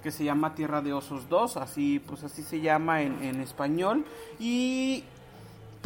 que 0.03 0.11
se 0.11 0.25
llama 0.25 0.57
Tierra 0.57 0.83
de 0.83 0.93
Osos 0.93 1.29
2, 1.29 1.57
así, 1.57 2.01
pues 2.01 2.25
así 2.25 2.43
se 2.43 2.61
llama 2.61 3.03
en, 3.03 3.23
en 3.23 3.41
español. 3.41 4.05
Y 4.41 5.05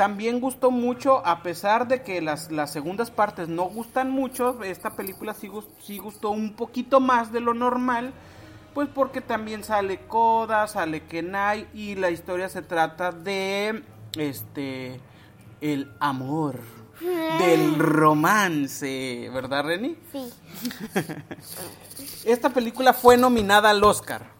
también 0.00 0.40
gustó 0.40 0.70
mucho, 0.70 1.20
a 1.26 1.42
pesar 1.42 1.86
de 1.86 2.02
que 2.02 2.22
las, 2.22 2.50
las 2.50 2.72
segundas 2.72 3.10
partes 3.10 3.48
no 3.48 3.64
gustan 3.64 4.10
mucho, 4.10 4.62
esta 4.62 4.96
película 4.96 5.34
sí, 5.34 5.50
sí 5.82 5.98
gustó 5.98 6.30
un 6.30 6.54
poquito 6.54 7.00
más 7.00 7.32
de 7.32 7.40
lo 7.40 7.52
normal. 7.52 8.14
Pues 8.72 8.88
porque 8.88 9.20
también 9.20 9.62
sale 9.62 9.98
Koda, 10.06 10.66
sale 10.68 11.02
Kenai 11.02 11.68
y 11.74 11.96
la 11.96 12.10
historia 12.10 12.48
se 12.48 12.62
trata 12.62 13.12
de 13.12 13.84
este 14.16 15.02
el 15.60 15.92
amor, 16.00 16.60
del 17.38 17.78
romance, 17.78 19.28
¿verdad, 19.34 19.64
Reni? 19.64 19.98
Sí. 20.10 20.32
Esta 22.24 22.48
película 22.48 22.94
fue 22.94 23.18
nominada 23.18 23.68
al 23.68 23.84
Oscar. 23.84 24.30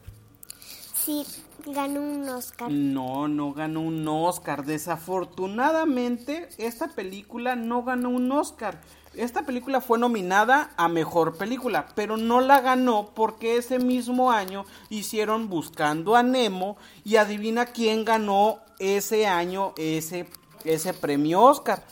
Sí, 0.95 1.27
ganó 1.67 2.01
un 2.01 2.29
Oscar. 2.29 2.71
No, 2.71 3.29
no 3.29 3.53
ganó 3.53 3.81
un 3.81 4.07
Oscar. 4.07 4.65
Desafortunadamente, 4.65 6.49
esta 6.59 6.89
película 6.89 7.57
no 7.57 7.83
ganó 7.83 8.11
un 8.11 8.31
Oscar. 8.33 8.81
Esta 9.15 9.43
película 9.43 9.81
fue 9.81 9.99
nominada 9.99 10.71
a 10.77 10.89
mejor 10.89 11.37
película, 11.37 11.89
pero 11.97 12.17
no 12.17 12.41
la 12.41 12.61
ganó 12.61 13.11
porque 13.15 13.57
ese 13.57 13.81
mismo 13.81 14.31
año 14.31 14.65
hicieron 14.89 15.49
Buscando 15.49 16.15
a 16.15 16.23
Nemo 16.23 16.77
y 17.05 17.17
adivina 17.17 17.67
quién 17.67 18.05
ganó 18.05 18.61
ese 18.79 19.27
año 19.27 19.75
ese, 19.77 20.29
ese 20.65 20.95
premio 20.95 21.43
Oscar. 21.43 21.83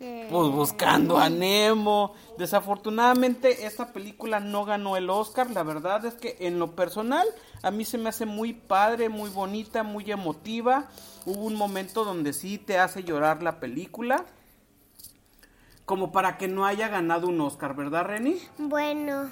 Pues 0.00 0.48
buscando 0.50 1.18
a 1.18 1.28
Nemo. 1.28 2.14
Desafortunadamente 2.38 3.66
esta 3.66 3.92
película 3.92 4.40
no 4.40 4.64
ganó 4.64 4.96
el 4.96 5.10
Oscar. 5.10 5.50
La 5.50 5.62
verdad 5.62 6.06
es 6.06 6.14
que 6.14 6.38
en 6.40 6.58
lo 6.58 6.74
personal 6.74 7.28
a 7.62 7.70
mí 7.70 7.84
se 7.84 7.98
me 7.98 8.08
hace 8.08 8.24
muy 8.24 8.54
padre, 8.54 9.10
muy 9.10 9.28
bonita, 9.28 9.82
muy 9.82 10.10
emotiva. 10.10 10.88
Hubo 11.26 11.44
un 11.44 11.54
momento 11.54 12.04
donde 12.06 12.32
sí 12.32 12.56
te 12.56 12.78
hace 12.78 13.04
llorar 13.04 13.42
la 13.42 13.60
película. 13.60 14.24
Como 15.84 16.12
para 16.12 16.38
que 16.38 16.48
no 16.48 16.64
haya 16.64 16.88
ganado 16.88 17.28
un 17.28 17.38
Oscar, 17.42 17.76
¿verdad, 17.76 18.04
Reni? 18.04 18.40
Bueno, 18.56 19.30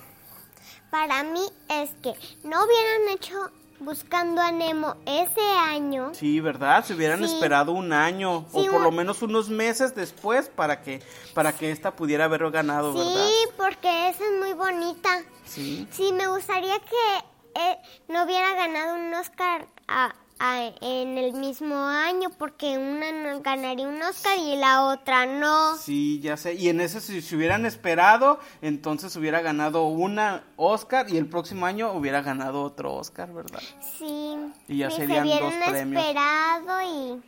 para 0.90 1.22
mí 1.22 1.46
es 1.70 1.90
que 2.02 2.12
no 2.44 2.62
hubieran 2.62 3.08
hecho 3.14 3.50
Buscando 3.80 4.40
a 4.42 4.50
Nemo 4.50 4.96
ese 5.06 5.40
año. 5.40 6.10
Sí, 6.12 6.40
¿verdad? 6.40 6.84
Se 6.84 6.94
hubieran 6.94 7.20
Sí. 7.20 7.32
esperado 7.32 7.72
un 7.72 7.92
año 7.92 8.44
o 8.52 8.62
Sí, 8.62 8.68
por 8.68 8.80
lo 8.82 8.90
menos 8.90 9.22
unos 9.22 9.48
meses 9.48 9.94
después 9.94 10.48
para 10.48 10.82
que 10.82 11.00
para 11.34 11.52
que 11.52 11.70
esta 11.70 11.94
pudiera 11.94 12.24
haber 12.24 12.50
ganado, 12.50 12.92
¿verdad? 12.92 13.26
Sí, 13.28 13.34
porque 13.56 14.08
esa 14.08 14.24
es 14.24 14.32
muy 14.40 14.52
bonita. 14.54 15.22
Sí. 15.44 15.86
Sí, 15.92 16.12
me 16.12 16.26
gustaría 16.26 16.78
que 16.80 17.60
eh, 17.60 17.78
no 18.08 18.24
hubiera 18.24 18.52
ganado 18.54 18.94
un 18.96 19.14
Oscar 19.14 19.66
a- 19.86 20.14
en 20.40 21.18
el 21.18 21.32
mismo 21.32 21.76
año, 21.76 22.30
porque 22.38 22.78
una 22.78 23.38
ganaría 23.40 23.88
un 23.88 24.00
Oscar 24.02 24.38
y 24.38 24.56
la 24.56 24.84
otra 24.86 25.26
no. 25.26 25.76
Sí, 25.76 26.20
ya 26.20 26.36
sé. 26.36 26.54
Y 26.54 26.68
en 26.68 26.80
ese, 26.80 27.00
si 27.00 27.20
se 27.20 27.36
hubieran 27.36 27.66
esperado, 27.66 28.38
entonces 28.62 29.14
hubiera 29.16 29.40
ganado 29.40 29.86
una 29.86 30.44
Oscar 30.56 31.10
y 31.10 31.16
el 31.16 31.26
próximo 31.26 31.66
año 31.66 31.92
hubiera 31.92 32.22
ganado 32.22 32.62
otro 32.62 32.94
Oscar, 32.94 33.32
¿verdad? 33.32 33.62
Sí. 33.98 34.36
Y 34.68 34.78
ya 34.78 34.90
se 34.90 34.98
serían 34.98 35.26
dos 35.26 35.38
hubieran 35.38 35.70
premios. 35.70 36.04
esperado 36.04 36.82
y... 36.82 37.22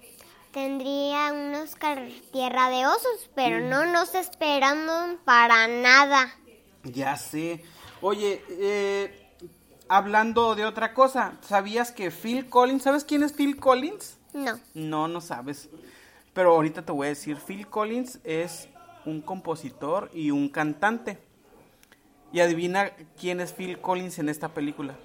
tendría 0.53 1.33
un 1.33 1.55
Oscar 1.55 2.09
Tierra 2.33 2.71
de 2.71 2.87
Osos, 2.87 3.31
pero 3.35 3.61
no 3.61 3.87
nos 3.87 4.15
esperando 4.15 4.93
para 5.25 5.67
nada. 5.69 6.35
Ya 6.85 7.17
sé. 7.17 7.63
Oye, 8.03 8.43
eh, 8.49 9.20
hablando 9.91 10.55
de 10.55 10.65
otra 10.65 10.95
cosa, 10.95 11.33
¿sabías 11.43 11.91
que 11.91 12.13
Phil 12.13 12.49
Collins, 12.49 12.85
¿sabes 12.85 13.03
quién 13.05 13.25
es 13.25 13.33
Phil 13.33 13.57
Collins? 13.57 14.17
No. 14.33 14.59
No, 14.73 15.09
no 15.09 15.21
sabes. 15.21 15.69
Pero 16.33 16.53
ahorita 16.53 16.83
te 16.87 16.93
voy 16.93 17.07
a 17.07 17.11
decir, 17.11 17.39
Phil 17.45 17.67
Collins 17.67 18.21
es 18.23 18.69
un 19.05 19.21
compositor 19.21 20.09
y 20.15 20.31
un 20.31 20.49
cantante. 20.49 21.19
Y 22.33 22.39
adivina 22.39 22.93
quién 23.19 23.41
es 23.41 23.53
Phil 23.53 23.81
Collins 23.81 24.21
en 24.21 24.29
esta 24.29 24.55
película. 24.55 24.97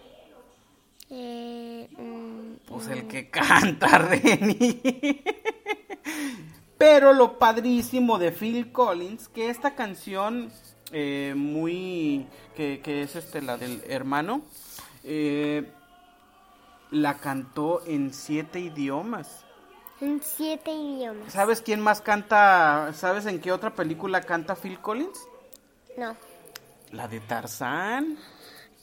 Eh, 1.10 1.89
mm, 1.98 2.68
Pues 2.68 2.88
el 2.88 3.08
que 3.08 3.27
canta, 3.32 3.98
Reni. 3.98 4.80
Pero 6.77 7.12
lo 7.13 7.39
padrísimo 7.39 8.20
de 8.20 8.32
Phil 8.32 8.72
Collins, 8.72 9.30
que 9.30 9.50
esta 9.50 9.74
canción 9.74 10.51
eh, 10.92 11.34
muy... 11.36 12.27
Que, 12.56 12.82
que 12.84 13.01
es 13.01 13.15
este, 13.15 13.42
la 13.42 13.58
del 13.58 13.82
hermano, 13.88 14.44
eh, 15.05 15.71
la 16.91 17.15
cantó 17.19 17.81
en 17.85 18.13
siete 18.13 18.59
idiomas. 18.59 19.45
en 20.01 20.21
siete 20.21 20.71
idiomas. 20.71 21.31
¿Sabes 21.31 21.62
quién 21.62 21.79
más 21.79 22.01
canta? 22.01 22.91
¿Sabes 22.93 23.25
en 23.25 23.39
qué 23.39 23.51
otra 23.51 23.74
película 23.74 24.21
canta 24.21 24.55
Phil 24.55 24.79
Collins? 24.79 25.19
No. 25.97 26.15
La 26.91 27.07
de 27.07 27.19
Tarzán. 27.21 28.17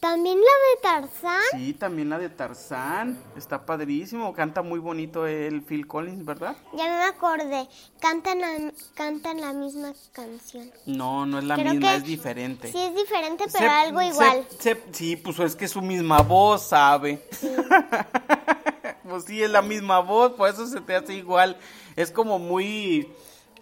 También 0.03 0.37
la 0.41 0.45
de 0.45 0.83
Tarzán. 1.09 1.41
Sí, 1.53 1.75
también 1.75 2.11
la 2.11 2.19
de 2.19 2.29
Tarzán. 2.29 3.17
Está 3.37 3.65
padrísimo. 3.65 4.33
Canta 4.35 4.61
muy 4.61 4.81
bonito 4.81 5.29
el 5.29 5.63
Phil 5.63 5.87
Collins, 5.87 6.25
¿verdad? 6.25 6.57
Ya 6.77 6.87
me 6.87 7.05
acordé. 7.05 7.69
Cantan 8.01 8.41
la, 8.41 8.73
cantan 8.95 9.41
la 9.41 9.53
misma 9.53 9.93
canción. 10.11 10.69
No, 10.87 11.25
no 11.25 11.39
es 11.39 11.45
la 11.45 11.55
Creo 11.55 11.75
misma, 11.75 11.91
que 11.93 11.97
es 11.99 12.05
diferente. 12.05 12.73
Sí, 12.73 12.79
es 12.79 12.97
diferente, 12.97 13.49
Se- 13.49 13.59
pero 13.59 13.71
algo 13.71 14.01
se- 14.01 14.07
igual. 14.09 14.47
se- 14.59 14.83
sí, 14.91 15.15
pues 15.15 15.39
es 15.39 15.55
que 15.55 15.67
es 15.67 15.71
su 15.71 15.81
misma 15.81 16.21
voz, 16.23 16.63
¿sabe? 16.67 17.25
pues 19.09 19.25
sí, 19.25 19.41
es 19.41 19.51
la 19.51 19.63
misma 19.63 20.01
voz, 20.01 20.33
por 20.33 20.49
eso 20.49 20.67
se 20.67 20.81
te 20.81 20.97
hace 20.97 21.15
igual. 21.15 21.57
Es 21.95 22.11
como 22.11 22.41
muy, 22.41 23.09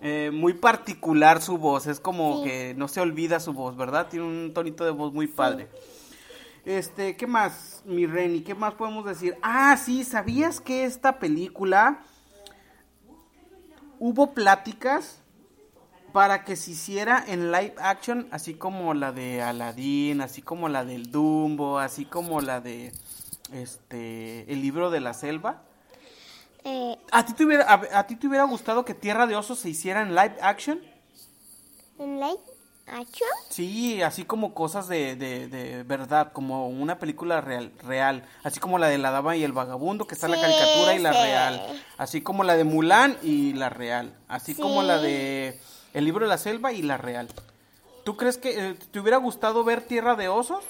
eh, 0.01 0.31
muy 0.33 0.55
particular 0.55 1.43
su 1.43 1.59
voz, 1.59 1.87
es 1.87 2.01
como 2.01 2.39
Sí. 2.39 2.45
que 2.49 2.75
no 2.79 2.89
se 2.89 3.03
olvida 3.03 3.41
su 3.41 3.53
voz, 3.53 3.77
¿verdad? 3.77 4.09
Tiene 4.09 4.25
un 4.25 4.55
tonito 4.55 4.87
de 4.87 4.91
voz 4.93 5.13
muy 5.13 5.27
padre. 5.27 5.69
Este, 6.65 7.17
¿qué 7.17 7.27
más, 7.27 7.83
mi 7.87 8.07
Reni? 8.07 8.43
¿Qué 8.43 8.55
más 8.55 8.75
podemos 8.75 9.05
decir? 9.07 9.37
Ah, 9.43 9.77
sí, 9.77 10.05
¿sabías 10.05 10.61
que 10.61 10.85
esta 10.85 11.19
película 11.19 12.01
hubo 13.99 14.35
pláticas 14.35 15.23
para 16.13 16.45
que 16.45 16.57
se 16.57 16.73
hiciera 16.73 17.25
en 17.27 17.51
live 17.51 17.75
action, 17.79 18.29
así 18.31 18.55
como 18.55 18.93
la 18.95 19.13
de 19.13 19.41
Aladdin, 19.41 20.21
así 20.21 20.43
como 20.43 20.69
la 20.69 20.85
del 20.85 21.11
Dumbo, 21.11 21.79
así 21.79 22.05
como 22.05 22.41
la 22.41 22.61
de 22.61 22.93
este 23.53 24.53
el 24.53 24.61
libro 24.61 24.91
de 24.91 25.01
la 25.01 25.15
selva? 25.15 25.63
Eh, 26.65 26.99
¿A 27.11 27.25
ti 27.25 27.33
te 27.33 27.47
hubiera, 27.47 27.65
a, 27.73 28.01
a 28.01 28.07
ti 28.07 28.17
te 28.17 28.27
hubiera 28.27 28.45
gustado 28.45 28.85
que 28.85 28.93
Tierra 28.93 29.27
de 29.27 29.35
Osos 29.35 29.61
se 29.61 29.71
hiciera 29.71 30.03
en 30.03 30.15
live 30.15 30.37
action? 30.43 30.81
¿En 31.99 32.21
live 32.21 32.50
action? 32.91 33.29
Sí, 33.49 34.03
así 34.03 34.25
como 34.25 34.55
cosas 34.55 34.89
de, 34.89 35.17
de, 35.17 35.49
de 35.49 35.83
verdad, 35.85 36.33
como 36.33 36.69
una 36.69 36.99
película 36.99 37.41
real, 37.41 37.73
real, 37.83 38.27
así 38.43 38.61
como 38.61 38.79
la 38.79 38.89
de 38.89 38.99
la 38.99 39.11
dama 39.11 39.37
y 39.37 39.45
el 39.45 39.53
vagabundo, 39.53 40.07
que 40.07 40.15
está 40.15 40.29
la 40.29 40.37
Sí, 40.37 40.43
caricatura 40.43 40.95
y 40.95 40.99
la 40.99 41.13
sí. 41.13 41.19
real, 41.21 41.83
así 41.99 42.21
como 42.23 42.45
la 42.45 42.57
de 42.57 42.65
Mulan 42.65 43.17
y 43.23 43.53
la 43.55 43.69
real, 43.71 44.15
así 44.29 44.55
como 44.55 44.83
la 44.83 44.99
de 44.99 45.59
El 45.95 46.05
libro 46.05 46.25
de 46.25 46.29
la 46.29 46.39
selva 46.39 46.73
y 46.73 46.83
la 46.83 46.97
real. 46.97 47.29
¿Tú 48.05 48.17
crees 48.17 48.39
que 48.39 48.71
eh, 48.71 48.75
te 48.91 48.99
hubiera 49.01 49.19
gustado 49.19 49.63
ver 49.65 49.83
Tierra 49.83 50.15
de 50.17 50.29
Osos 50.29 50.65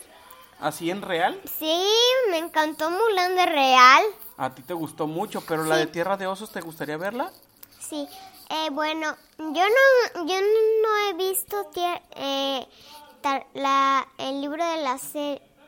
así 0.60 0.90
en 0.90 1.02
real? 1.02 1.40
Sí, 1.58 1.84
me 2.30 2.38
encantó 2.38 2.90
Mulan 2.90 3.36
de 3.36 3.46
Real. 3.46 4.02
A 4.36 4.54
ti 4.54 4.62
te 4.62 4.74
gustó 4.74 5.06
mucho, 5.06 5.42
pero 5.46 5.64
la 5.64 5.76
de 5.76 5.86
Tierra 5.86 6.16
de 6.16 6.26
Osos, 6.26 6.50
¿te 6.50 6.60
gustaría 6.60 6.96
verla? 6.96 7.30
Sí. 7.78 8.08
Eh, 8.50 8.70
bueno, 8.72 9.16
yo 9.38 9.44
no, 9.46 10.26
yo 10.26 10.34
no 10.40 11.08
he 11.08 11.14
visto 11.14 11.70
eh, 12.16 12.66
tar- 13.20 13.46
la, 13.54 14.06
el 14.18 14.40
libro 14.40 14.64
de 14.64 14.82
la 14.82 14.98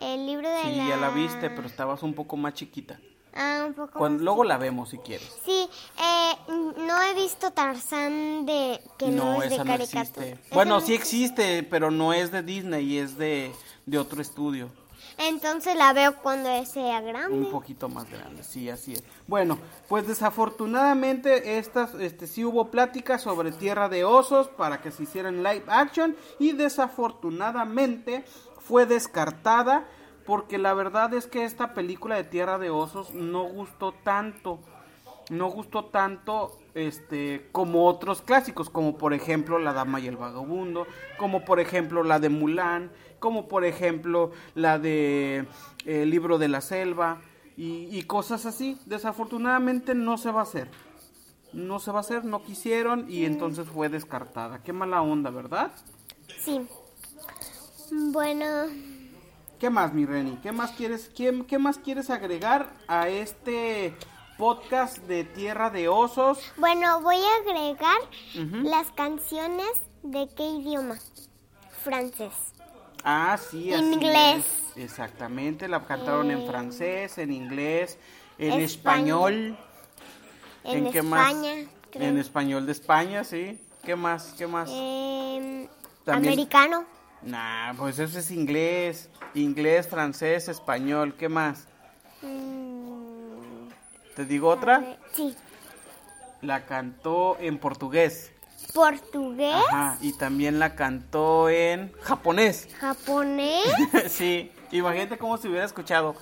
el 0.00 0.26
libro 0.26 0.48
de 0.48 0.62
Sí, 0.64 0.76
la... 0.76 0.88
ya 0.88 0.96
la 0.96 1.10
viste, 1.10 1.48
pero 1.50 1.66
estabas 1.68 2.02
un 2.02 2.12
poco 2.14 2.36
más 2.36 2.54
chiquita. 2.54 2.98
Ah, 3.34 3.64
un 3.66 3.72
poco 3.72 3.98
Cuando, 3.98 4.16
más. 4.18 4.24
luego 4.24 4.44
la 4.44 4.58
vemos 4.58 4.90
si 4.90 4.98
quieres. 4.98 5.32
Sí, 5.44 5.68
eh, 5.98 6.32
no 6.76 7.02
he 7.02 7.14
visto 7.14 7.50
Tarzán 7.52 8.44
de 8.44 8.80
que 8.98 9.06
no, 9.06 9.42
es 9.42 9.48
de 9.50 9.54
esa 9.54 9.64
no 9.64 9.70
caricatura. 9.72 10.02
existe. 10.26 10.30
¿Esa 10.32 10.54
Bueno, 10.54 10.74
no 10.74 10.80
sí 10.84 10.94
existe? 10.94 11.58
existe, 11.58 11.68
pero 11.70 11.90
no 11.90 12.12
es 12.12 12.30
de 12.32 12.42
Disney, 12.42 12.98
es 12.98 13.16
de, 13.16 13.52
de 13.86 13.98
otro 13.98 14.20
estudio. 14.20 14.70
Entonces 15.18 15.76
la 15.76 15.92
veo 15.92 16.16
cuando 16.16 16.64
sea 16.64 17.00
grande. 17.00 17.36
Un 17.36 17.50
poquito 17.50 17.88
más 17.88 18.10
grande, 18.10 18.42
sí, 18.42 18.70
así 18.70 18.94
es. 18.94 19.04
Bueno, 19.26 19.58
pues 19.88 20.06
desafortunadamente 20.06 21.58
estas, 21.58 21.94
este, 21.94 22.26
sí 22.26 22.44
hubo 22.44 22.70
pláticas 22.70 23.22
sobre 23.22 23.52
Tierra 23.52 23.88
de 23.88 24.04
Osos 24.04 24.48
para 24.48 24.80
que 24.80 24.90
se 24.90 25.04
hicieran 25.04 25.42
live 25.42 25.64
action 25.68 26.16
y 26.38 26.52
desafortunadamente 26.52 28.24
fue 28.60 28.86
descartada 28.86 29.86
porque 30.24 30.58
la 30.58 30.74
verdad 30.74 31.12
es 31.14 31.26
que 31.26 31.44
esta 31.44 31.74
película 31.74 32.16
de 32.16 32.24
Tierra 32.24 32.58
de 32.58 32.70
Osos 32.70 33.12
no 33.12 33.44
gustó 33.44 33.92
tanto, 33.92 34.60
no 35.30 35.48
gustó 35.48 35.86
tanto 35.86 36.58
este 36.74 37.48
como 37.52 37.86
otros 37.86 38.22
clásicos, 38.22 38.70
como 38.70 38.96
por 38.96 39.14
ejemplo 39.14 39.58
La 39.58 39.72
Dama 39.72 40.00
y 40.00 40.06
el 40.06 40.16
Vagabundo, 40.16 40.86
como 41.18 41.44
por 41.44 41.60
ejemplo 41.60 42.02
la 42.02 42.18
de 42.18 42.28
Mulan, 42.28 42.90
como 43.22 43.46
por 43.46 43.64
ejemplo 43.64 44.32
la 44.56 44.80
de 44.80 45.46
El 45.86 46.10
Libro 46.10 46.38
de 46.38 46.48
la 46.48 46.60
Selva 46.60 47.22
y, 47.56 47.86
y 47.96 48.02
cosas 48.02 48.44
así. 48.44 48.76
Desafortunadamente 48.84 49.94
no 49.94 50.18
se 50.18 50.32
va 50.32 50.40
a 50.40 50.42
hacer. 50.42 50.68
No 51.52 51.78
se 51.78 51.92
va 51.92 51.98
a 51.98 52.00
hacer, 52.00 52.24
no 52.24 52.42
quisieron 52.42 53.06
y 53.08 53.24
entonces 53.24 53.68
fue 53.68 53.88
descartada. 53.88 54.62
Qué 54.62 54.72
mala 54.72 55.02
onda, 55.02 55.30
¿verdad? 55.30 55.70
Sí. 56.40 56.66
Bueno, 57.92 58.46
¿Qué 59.62 59.70
más, 59.70 59.94
mi 59.94 60.04
Reni? 60.06 60.38
¿Qué 60.42 60.50
más 60.50 60.72
quieres, 60.72 61.08
qué, 61.14 61.44
qué 61.46 61.56
más 61.56 61.78
quieres 61.78 62.10
agregar 62.10 62.72
a 62.88 63.08
este 63.08 63.94
podcast 64.36 64.98
de 65.06 65.22
Tierra 65.22 65.70
de 65.70 65.86
Osos? 65.86 66.40
bueno, 66.56 67.00
voy 67.00 67.14
a 67.14 67.48
agregar 67.48 68.00
las 68.64 68.90
canciones 68.90 69.70
de 70.02 70.28
qué 70.34 70.48
idioma? 70.48 70.96
Francés. 71.84 72.51
Ah, 73.04 73.36
sí, 73.38 73.72
así 73.72 73.84
Inglés. 73.84 74.44
es. 74.76 74.76
Exactamente, 74.76 75.68
la 75.68 75.84
cantaron 75.84 76.30
en 76.30 76.42
Eh, 76.42 76.46
francés, 76.46 77.18
en 77.18 77.32
inglés, 77.32 77.98
en 78.38 78.60
español. 78.60 79.56
español. 79.56 79.58
En, 80.64 80.92
qué 80.92 81.02
más? 81.02 81.34
Creo. 81.90 82.08
En 82.08 82.18
español 82.18 82.64
de 82.66 82.72
España, 82.72 83.24
sí. 83.24 83.60
¿Qué 83.82 83.96
más? 83.96 84.34
¿Qué 84.38 84.46
más? 84.46 84.68
También- 84.70 85.68
americano. 86.34 86.84
Nah, 87.22 87.74
pues 87.74 87.98
eso 87.98 88.18
es 88.18 88.30
inglés. 88.30 89.08
Inglés, 89.34 89.86
francés, 89.88 90.48
español. 90.48 91.14
¿Qué 91.18 91.28
más? 91.28 91.66
Mm, 92.22 93.68
¿Te 94.16 94.24
digo 94.24 94.48
otra? 94.48 94.96
sí. 95.12 95.34
La 96.40 96.66
cantó 96.66 97.36
en 97.38 97.58
portugués. 97.58 98.32
Portugués. 98.72 99.62
Ajá, 99.68 99.98
y 100.00 100.12
también 100.12 100.58
la 100.58 100.74
cantó 100.74 101.48
en 101.48 101.92
japonés. 102.02 102.68
Japonés. 102.78 103.64
sí, 104.08 104.50
imagínate 104.70 105.18
cómo 105.18 105.36
se 105.36 105.48
hubiera 105.48 105.64
escuchado. 105.64 106.14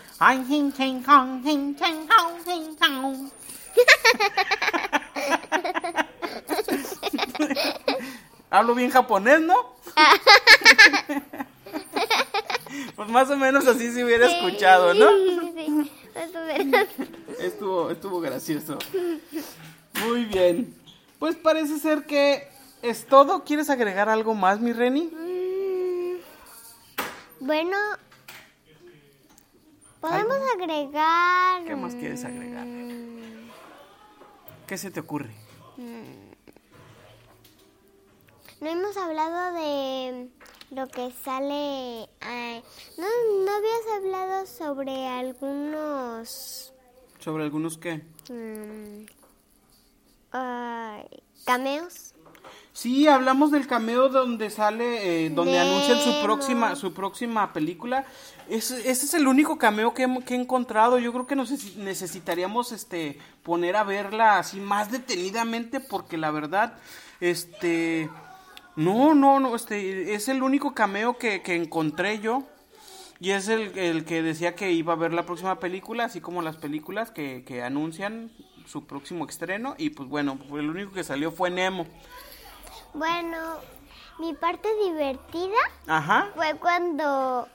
Hablo 8.51 8.75
bien 8.75 8.91
japonés, 8.91 9.41
¿no? 9.41 9.55
pues 12.97 13.09
más 13.09 13.31
o 13.31 13.37
menos 13.37 13.67
así 13.69 13.93
se 13.93 14.05
hubiera 14.05 14.27
escuchado, 14.27 14.93
¿no? 14.95 15.09
Sí. 15.09 15.91
Estuvo, 17.39 17.91
estuvo 17.91 18.21
gracioso. 18.21 18.79
Muy 20.05 20.25
bien. 20.25 20.80
Pues 21.21 21.37
parece 21.37 21.79
ser 21.79 22.07
que 22.07 22.49
es 22.83 23.07
todo. 23.07 23.45
¿Quieres 23.45 23.71
agregar 23.71 24.09
algo 24.09 24.35
más, 24.35 24.59
mi 24.59 24.73
Reni? 24.73 25.03
Mm, 25.07 26.17
Bueno, 27.47 27.77
podemos 30.01 30.39
agregar. 30.57 31.63
¿Qué 31.65 31.77
más 31.77 31.95
quieres 31.95 32.25
agregar? 32.25 32.67
mm, 32.67 33.51
¿Qué 34.67 34.77
se 34.79 34.91
te 34.91 35.01
ocurre? 35.01 35.31
No 38.61 38.69
hemos 38.69 38.97
hablado 38.97 39.55
de 39.55 40.29
lo 40.71 40.87
que 40.89 41.11
sale. 41.23 42.09
no, 42.99 43.07
no 43.45 43.51
habías 43.57 43.87
hablado 43.97 44.47
sobre 44.47 45.07
algunos. 45.07 46.73
¿Sobre 47.19 47.45
algunos 47.45 47.77
qué? 47.79 48.03
Ay, 50.33 51.07
cameos. 51.45 52.15
Sí, 52.73 53.09
hablamos 53.09 53.51
del 53.51 53.67
cameo 53.67 54.09
donde 54.09 54.49
sale, 54.49 55.27
eh, 55.27 55.31
donde 55.31 55.59
anuncian 55.59 55.99
su 55.99 56.23
próxima, 56.23 56.77
su 56.77 56.95
próxima 56.95 57.53
película. 57.53 58.07
Ese, 58.49 58.79
ese 58.89 59.07
es 59.07 59.15
el 59.15 59.27
único 59.27 59.59
cameo 59.59 59.93
que, 59.93 60.05
he 60.05 60.35
encontrado. 60.35 60.99
Yo 60.99 61.13
creo 61.13 61.27
que 61.27 61.37
nos 61.37 61.51
neces- 61.51 61.77
necesitaríamos, 61.77 62.73
este, 62.73 63.19
poner 63.43 63.77
a 63.77 63.85
verla 63.85 64.39
así 64.39 64.61
más 64.61 64.91
detenidamente 64.91 65.81
porque 65.81 66.17
la 66.17 66.31
verdad, 66.31 66.79
este, 67.21 68.09
no, 68.77 69.15
no, 69.15 69.41
no, 69.41 69.55
este, 69.57 70.15
es 70.15 70.29
el 70.29 70.43
único 70.43 70.73
cameo 70.73 71.19
que, 71.19 71.43
que 71.43 71.57
encontré 71.57 72.21
yo. 72.21 72.45
Y 73.19 73.33
es 73.33 73.49
el, 73.49 73.77
el 73.77 74.07
que 74.07 74.23
decía 74.23 74.55
que 74.55 74.73
iba 74.73 74.95
a 74.95 74.97
ver 74.97 75.13
la 75.13 75.27
próxima 75.27 75.61
película, 75.61 76.05
así 76.05 76.23
como 76.23 76.41
las 76.41 76.57
películas 76.57 77.11
que, 77.11 77.45
que 77.45 77.63
anuncian 77.63 78.31
su 78.71 78.87
próximo 78.87 79.27
estreno. 79.27 79.75
Y 79.79 79.91
pues 79.91 80.09
bueno, 80.09 80.39
el 80.53 80.71
único 80.71 80.93
que 80.93 81.05
salió 81.05 81.33
fue 81.33 81.51
Nemo. 81.51 81.87
Bueno, 82.95 83.59
mi 84.19 84.35
parte 84.35 84.69
divertida 84.85 85.57
Ajá. 85.87 86.29
fue 86.35 86.55
cuando 86.57 87.49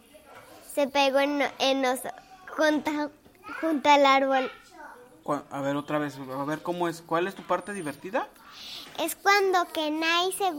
se 0.73 0.87
pegó 0.87 1.19
en, 1.19 1.41
en 1.59 1.85
oso, 1.85 2.09
junto, 2.55 3.11
junto 3.61 3.89
al 3.89 4.05
árbol. 4.05 4.51
A 5.49 5.61
ver, 5.61 5.75
otra 5.75 5.97
vez, 5.97 6.17
a 6.19 6.45
ver 6.45 6.61
cómo 6.61 6.87
es. 6.87 7.01
¿Cuál 7.01 7.27
es 7.27 7.33
tu 7.33 7.41
parte 7.41 7.73
divertida? 7.73 8.27
Es 8.99 9.15
cuando 9.15 9.65
Kenai 9.73 10.31
se, 10.33 10.51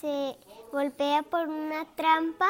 se 0.00 0.36
golpea 0.70 1.22
por 1.22 1.48
una 1.48 1.84
trampa 1.96 2.48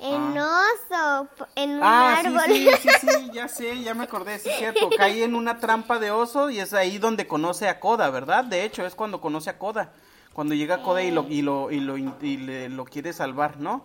en 0.00 0.38
oso, 0.38 1.28
en 1.56 1.70
un 1.72 1.80
Ah, 1.82 2.18
sí, 2.22 2.26
árbol. 2.28 2.42
sí, 2.46 2.68
sí, 2.80 2.88
sí, 3.00 3.30
ya 3.34 3.48
sé, 3.48 3.82
ya 3.82 3.94
me 3.94 4.04
acordé, 4.04 4.38
sí 4.38 4.48
es 4.48 4.56
cierto. 4.58 4.88
Cae 4.96 5.22
en 5.24 5.34
una 5.34 5.58
trampa 5.58 5.98
de 5.98 6.10
oso 6.10 6.50
y 6.50 6.58
es 6.58 6.72
ahí 6.72 6.98
donde 6.98 7.26
conoce 7.26 7.68
a 7.68 7.80
Koda, 7.80 8.08
¿verdad? 8.10 8.44
De 8.44 8.64
hecho, 8.64 8.84
es 8.86 8.94
cuando 8.94 9.20
conoce 9.20 9.50
a 9.50 9.58
Koda. 9.58 9.92
Cuando 10.32 10.54
llega 10.54 10.82
Koda 10.82 11.02
y 11.02 11.10
lo, 11.10 11.26
y 11.28 11.42
lo, 11.42 11.70
y 11.70 11.80
lo, 11.80 11.98
y 11.98 12.36
le- 12.38 12.68
lo 12.68 12.84
quiere 12.84 13.12
salvar, 13.12 13.58
¿no? 13.58 13.84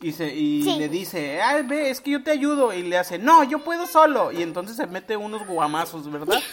Y, 0.00 0.12
se, 0.12 0.34
y 0.34 0.64
Sí. 0.64 0.76
le 0.76 0.88
dice, 0.88 1.40
ay, 1.40 1.62
ve, 1.62 1.88
es 1.88 2.00
que 2.00 2.10
yo 2.10 2.22
te 2.22 2.32
ayudo. 2.32 2.72
Y 2.72 2.82
le 2.82 2.98
hace, 2.98 3.16
no, 3.18 3.44
yo 3.44 3.62
puedo 3.64 3.86
solo. 3.86 4.32
Y 4.32 4.42
entonces 4.42 4.76
se 4.76 4.86
mete 4.88 5.16
unos 5.16 5.46
guamazos, 5.46 6.10
¿verdad? 6.10 6.38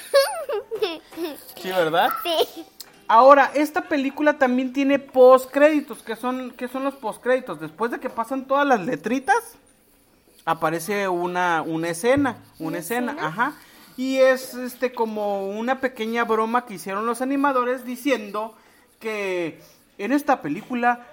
Sí, 1.62 1.69
¿verdad? 1.69 2.10
Sí. 2.24 2.65
Ahora, 3.13 3.52
esta 3.56 3.89
película 3.89 4.38
también 4.38 4.71
tiene 4.71 4.97
postcréditos. 4.97 6.02
¿Qué 6.02 6.15
son, 6.15 6.52
qué 6.52 6.69
son 6.69 6.86
los 6.86 6.95
postcréditos? 6.95 7.60
Después 7.60 7.91
de 7.91 8.00
que 8.00 8.10
pasan 8.10 8.45
todas 8.45 8.65
las 8.65 8.80
letritas, 8.86 9.58
aparece 10.45 11.10
una, 11.10 11.62
una 11.62 11.89
escena. 11.89 12.38
Una 12.58 12.78
escena, 12.78 13.17
ajá. 13.19 13.56
Y 13.97 14.15
es 14.15 14.54
este 14.54 14.93
como 14.93 15.50
una 15.50 15.82
pequeña 15.82 16.24
broma 16.24 16.65
que 16.65 16.76
hicieron 16.76 17.06
los 17.06 17.21
animadores 17.21 17.84
diciendo 17.84 18.56
que 19.02 19.60
en 19.97 20.13
esta 20.13 20.41
película 20.41 21.06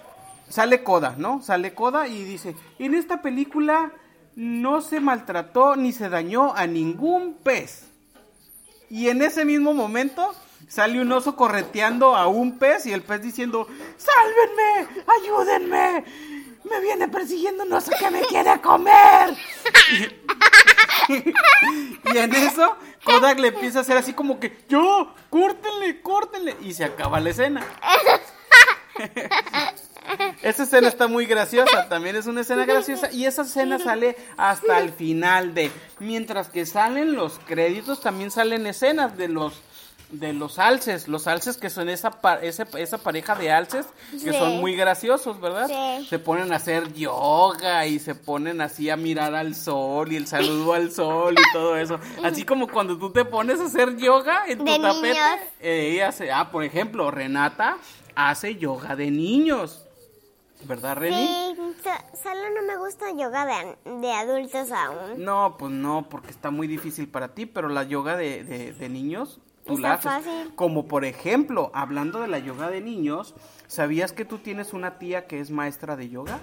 sale 0.49 0.85
Coda, 0.85 1.17
¿no? 1.19 1.43
Sale 1.43 1.75
Coda 1.75 2.07
y 2.07 2.23
dice, 2.23 2.55
en 2.79 2.95
esta 2.95 3.23
película 3.23 3.91
no 4.37 4.83
se 4.83 5.01
maltrató 5.01 5.75
ni 5.75 5.91
se 5.91 6.09
dañó 6.09 6.55
a 6.55 6.69
ningún 6.69 7.35
pez. 7.43 7.89
Y 8.89 9.09
en 9.09 9.21
ese 9.21 9.45
mismo 9.45 9.75
momento 9.75 10.33
sale 10.69 11.01
un 11.01 11.13
oso 11.13 11.37
correteando 11.37 12.17
a 12.17 12.27
un 12.27 12.59
pez 12.59 12.87
y 12.87 12.93
el 12.93 13.03
pez 13.03 13.23
diciendo, 13.23 13.69
¡Sálvenme! 13.97 15.05
¡Ayúdenme! 15.21 16.05
Me 16.65 16.81
viene 16.81 17.09
persiguiendo 17.09 17.65
un 17.65 17.73
oso 17.73 17.93
que 17.99 18.11
me 18.11 18.21
quiere 18.23 18.61
comer. 18.61 19.37
y 21.09 22.19
en 22.19 22.35
eso, 22.35 22.77
Kodak 23.05 23.39
le 23.39 23.49
empieza 23.49 23.79
a 23.79 23.83
hacer 23.83 23.97
así 23.97 24.13
como 24.13 24.39
que, 24.39 24.65
yo, 24.69 25.15
córtenle, 25.31 26.03
córtenle. 26.03 26.57
Y 26.63 26.75
se 26.75 26.85
acaba 26.85 27.21
la 27.21 27.31
escena. 27.31 27.65
Esa 30.43 30.63
escena 30.63 30.89
está 30.89 31.07
muy 31.07 31.27
graciosa, 31.27 31.89
también 31.89 32.17
es 32.17 32.27
una 32.27 32.41
escena 32.41 32.65
graciosa 32.65 33.13
y 33.13 33.27
esa 33.27 33.43
escena 33.43 33.79
sale 33.79 34.17
hasta 34.39 34.79
el 34.79 34.91
final 34.91 35.53
de, 35.53 35.71
mientras 35.99 36.49
que 36.49 36.65
salen 36.65 37.15
los 37.15 37.39
créditos 37.41 38.01
también 38.01 38.31
salen 38.31 38.67
escenas 38.67 39.17
de 39.19 39.29
los 39.29 39.61
de 40.11 40.33
los 40.33 40.59
alces, 40.59 41.07
los 41.07 41.27
alces 41.27 41.59
que 41.59 41.69
son 41.69 41.89
esa 41.91 42.11
pa- 42.11 42.41
ese- 42.41 42.65
esa 42.79 42.97
pareja 42.97 43.35
de 43.35 43.53
alces 43.53 43.85
que 44.11 44.33
Sí. 44.33 44.39
son 44.39 44.59
muy 44.59 44.75
graciosos, 44.75 45.39
¿verdad? 45.39 45.67
Sí. 45.69 46.07
Se 46.07 46.19
ponen 46.19 46.51
a 46.53 46.57
hacer 46.57 46.95
yoga 46.95 47.85
y 47.87 47.99
se 47.99 48.15
ponen 48.15 48.63
así 48.63 48.89
a 48.89 48.97
mirar 48.97 49.35
al 49.35 49.55
sol 49.55 50.11
y 50.11 50.17
el 50.17 50.27
saludo 50.27 50.73
al 50.73 50.91
sol 50.93 51.35
y 51.35 51.53
todo 51.53 51.77
eso, 51.77 52.01
así 52.25 52.45
como 52.45 52.69
cuando 52.69 52.97
tú 52.99 53.11
te 53.13 53.27
pones 53.27 53.61
a 53.61 53.65
hacer 53.65 53.99
yoga 53.99 54.45
en 54.49 54.59
tu 54.59 54.65
De 54.65 54.79
tapete, 54.79 55.09
niños. 55.09 55.39
eh, 55.61 56.01
ella 56.11 56.39
ah, 56.39 56.51
por 56.51 56.65
ejemplo, 56.65 57.11
Renata 57.11 57.77
hace 58.15 58.57
yoga 58.57 58.97
de 58.97 59.11
niños. 59.11 59.85
¿Verdad, 60.65 60.97
Reni? 60.97 61.55
Sí, 61.55 61.55
so- 61.85 62.21
solo 62.23 62.41
no 62.53 62.63
me 62.67 62.77
gusta 62.79 63.11
yoga 63.13 63.47
de, 63.47 64.01
de 64.01 64.13
adultos 64.13 64.73
aún. 64.73 65.23
No, 65.23 65.55
pues 65.59 65.71
no, 65.71 66.09
porque 66.09 66.31
está 66.31 66.51
muy 66.51 66.67
difícil 66.67 67.09
para 67.09 67.29
ti, 67.35 67.47
pero 67.47 67.69
la 67.69 67.85
yoga 67.85 68.17
de, 68.17 68.43
de- 68.43 68.73
de 68.73 68.89
niños, 68.89 69.39
tú 69.69 69.75
Está 69.77 69.89
la 69.89 69.95
haces. 69.95 70.11
fácil. 70.11 70.53
Como 70.57 70.89
por 70.89 71.05
ejemplo, 71.05 71.71
hablando 71.75 72.21
de 72.21 72.27
la 72.27 72.41
yoga 72.41 72.69
de 72.71 72.81
niños, 72.81 73.35
¿sabías 73.69 74.11
que 74.13 74.25
tú 74.25 74.39
tienes 74.39 74.73
una 74.73 74.99
tía 74.99 75.29
que 75.29 75.39
es 75.39 75.51
maestra 75.53 75.95
de 75.95 76.09
yoga? 76.09 76.41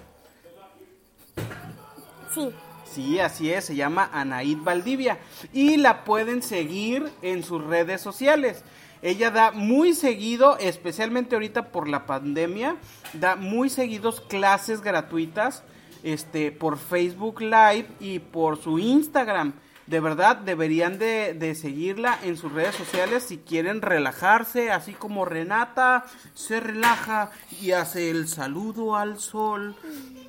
Sí. 2.33 2.49
Sí, 2.85 3.19
así 3.19 3.51
es, 3.51 3.65
se 3.65 3.75
llama 3.75 4.09
Anaid 4.13 4.59
Valdivia 4.63 5.17
y 5.51 5.75
la 5.75 6.05
pueden 6.05 6.41
seguir 6.41 7.11
en 7.21 7.43
sus 7.43 7.61
redes 7.61 7.99
sociales. 7.99 8.63
Ella 9.01 9.31
da 9.31 9.51
muy 9.51 9.93
seguido, 9.93 10.57
especialmente 10.59 11.35
ahorita 11.35 11.71
por 11.71 11.89
la 11.89 12.05
pandemia, 12.05 12.77
da 13.13 13.35
muy 13.35 13.69
seguidos 13.69 14.21
clases 14.21 14.81
gratuitas 14.81 15.63
este, 16.03 16.51
por 16.51 16.77
Facebook 16.77 17.41
Live 17.41 17.87
y 17.99 18.19
por 18.19 18.61
su 18.61 18.79
Instagram. 18.79 19.53
De 19.87 19.99
verdad, 19.99 20.37
deberían 20.37 20.97
de, 20.97 21.35
de 21.35 21.53
seguirla 21.53 22.17
en 22.23 22.37
sus 22.37 22.51
redes 22.51 22.75
sociales 22.75 23.23
si 23.23 23.37
quieren 23.37 23.81
relajarse, 23.81 24.71
así 24.71 24.93
como 24.93 25.25
Renata 25.25 26.05
se 26.33 26.59
relaja 26.59 27.29
y 27.61 27.71
hace 27.71 28.09
el 28.09 28.27
saludo 28.27 28.95
al 28.95 29.19
sol 29.19 29.75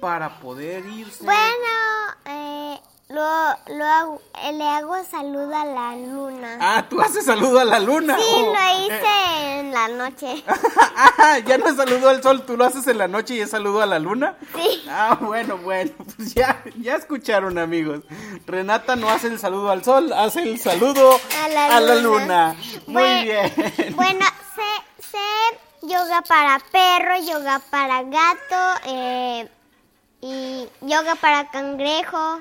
para 0.01 0.41
poder 0.41 0.85
irse. 0.87 1.25
Bueno, 1.25 1.41
eh, 2.27 2.81
lo, 3.09 3.23
lo 3.69 3.85
hago- 3.85 4.21
eh, 4.43 4.53
le 4.53 4.69
hago 4.69 4.97
saludo 5.05 5.55
a 5.55 5.65
la 5.65 5.95
luna. 5.97 6.59
Ah, 6.61 6.85
tú 6.89 7.01
haces 7.01 7.25
saludo 7.25 7.61
a 7.61 7.65
la 7.65 7.79
luna. 7.79 8.17
sí, 8.17 8.23
Oh, 8.29 8.53
lo 8.53 8.85
hice 8.85 8.95
eh, 9.05 9.61
en 9.61 9.71
la 9.73 9.87
noche. 9.89 10.43
ah, 10.97 11.39
ya 11.39 11.57
no 11.59 11.69
es 11.69 11.77
saludo 11.77 12.09
al 12.09 12.21
sol, 12.23 12.45
tú 12.45 12.57
lo 12.57 12.65
haces 12.65 12.85
en 12.89 12.99
la 12.99 13.07
noche 13.07 13.35
y 13.35 13.41
es 13.41 13.51
saludo 13.51 13.81
a 13.81 13.87
la 13.87 14.01
luna. 14.01 14.35
Sí. 14.57 14.83
Ah, 14.89 15.17
bueno, 15.21 15.57
bueno, 15.59 15.93
pues 16.17 16.35
ya, 16.35 16.63
ya 16.81 16.97
escucharon 16.97 17.59
amigos. 17.59 18.01
Renata 18.45 18.97
no 18.97 19.09
hace 19.09 19.29
el 19.29 19.39
saludo 19.39 19.71
al 19.71 19.85
sol, 19.85 20.13
hace 20.13 20.43
el 20.43 20.59
saludo 20.59 21.19
A 21.45 21.49
la 21.49 21.81
luna. 21.95 22.03
luna. 22.03 22.57
Muy 22.89 23.23
bien. 23.25 23.53
Bueno, 23.95 24.27
sé, 24.57 25.07
sé 25.13 25.87
yoga 25.87 26.23
para 26.23 26.59
perro, 26.73 27.17
yoga 27.25 27.61
para 27.71 28.03
gato 28.03 28.81
eh, 28.87 29.49
y 30.21 30.69
yoga 30.81 31.15
para 31.15 31.49
cangrejo. 31.51 32.41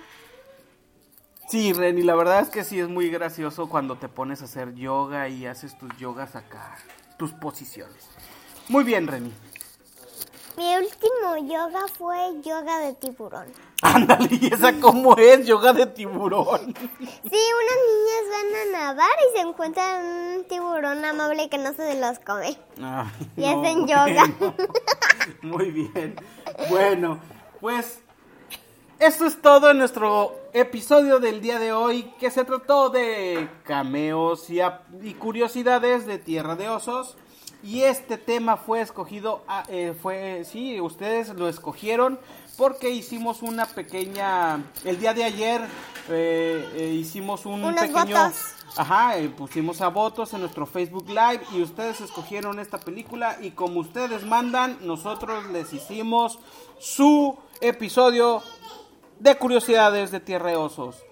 Sí, 1.47 1.73
Reni, 1.73 2.01
la 2.01 2.15
verdad 2.15 2.39
es 2.41 2.49
que 2.49 2.63
sí 2.63 2.79
es 2.79 2.89
muy 2.89 3.09
gracioso 3.09 3.69
cuando 3.69 3.95
te 3.97 4.09
pones 4.09 4.41
a 4.41 4.45
hacer 4.45 4.73
yoga 4.73 5.29
y 5.29 5.45
haces 5.45 5.77
tus 5.77 5.95
yogas 5.97 6.35
acá, 6.35 6.75
tus 7.17 7.31
posiciones. 7.33 8.09
Muy 8.67 8.83
bien, 8.83 9.07
Reni. 9.07 9.31
Mi 10.57 10.73
último 10.77 11.37
yoga 11.53 11.81
fue 11.97 12.17
yoga 12.41 12.79
de 12.79 12.93
tiburón. 12.93 13.47
Ándale, 13.81 14.29
¿y 14.31 14.47
esa 14.53 14.73
cómo 14.79 15.15
es? 15.17 15.45
Yoga 15.45 15.73
de 15.73 15.85
tiburón. 15.85 16.73
Sí, 17.29 17.41
unas 17.61 17.79
niñas 17.89 18.25
van 18.31 18.55
a 18.55 18.71
nadar 18.79 19.09
y 19.29 19.37
se 19.37 19.41
encuentran 19.47 20.05
un 20.37 20.45
tiburón 20.47 21.03
amable 21.03 21.49
que 21.49 21.57
no 21.57 21.73
se 21.73 21.99
los 21.99 22.19
come. 22.19 22.57
Ay, 22.81 23.07
Y 23.35 23.45
hacen 23.45 23.85
yoga. 23.87 24.23
bueno. 24.39 24.55
Muy 25.41 25.71
bien. 25.71 26.15
Bueno, 26.69 27.19
pues 27.59 27.99
esto 28.99 29.25
es 29.25 29.41
todo 29.41 29.71
en 29.71 29.77
nuestro 29.77 30.35
episodio 30.53 31.19
del 31.19 31.41
día 31.41 31.59
de 31.59 31.73
hoy, 31.73 32.03
que 32.19 32.31
se 32.31 32.45
trató 32.45 32.89
de 32.89 33.49
cameos 33.63 34.47
y, 34.49 35.13
curiosidades 35.15 36.05
de 36.05 36.17
Tierra 36.17 36.55
de 36.55 36.69
Osos. 36.69 37.17
Y 37.63 37.81
este 37.81 38.17
tema 38.17 38.57
fue 38.57 38.81
escogido, 38.81 39.43
ah, 39.47 39.63
eh, 39.69 39.95
fue, 39.99 40.43
sí, 40.45 40.79
ustedes 40.79 41.29
lo 41.29 41.49
escogieron 41.49 42.19
porque 42.57 42.91
hicimos 42.91 43.41
una 43.41 43.65
pequeña, 43.65 44.63
el 44.83 44.99
día 44.99 45.13
de 45.15 45.23
ayer 45.23 45.61
eh, 46.09 46.69
eh, 46.75 46.85
hicimos 46.93 47.45
un 47.45 47.63
Unos 47.63 47.81
pequeño... 47.81 48.15
votos. 48.15 48.53
Ajá, 48.77 49.15
pusimos 49.35 49.81
a 49.81 49.87
votos 49.87 50.33
en 50.33 50.41
nuestro 50.41 50.65
Facebook 50.65 51.07
Live 51.07 51.41
y 51.53 51.61
ustedes 51.61 52.01
escogieron 52.01 52.59
esta 52.59 52.77
película 52.77 53.37
y 53.41 53.51
como 53.51 53.79
ustedes 53.79 54.25
mandan, 54.25 54.77
nosotros 54.81 55.45
les 55.47 55.71
hicimos 55.73 56.39
su 56.77 57.37
episodio 57.61 58.43
de 59.19 59.35
curiosidades 59.35 60.11
de 60.11 60.19
Tierra 60.19 60.49
de 60.49 60.55
Osos. 60.57 61.03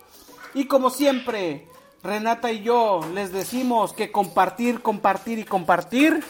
Y 0.54 0.66
como 0.66 0.90
siempre, 0.90 1.68
Renata 2.04 2.52
y 2.52 2.62
yo 2.62 3.02
les 3.14 3.32
decimos 3.32 3.94
que 3.94 4.12
compartir, 4.12 4.82
compartir 4.82 5.40
y 5.40 5.46
compartir. 5.46 6.24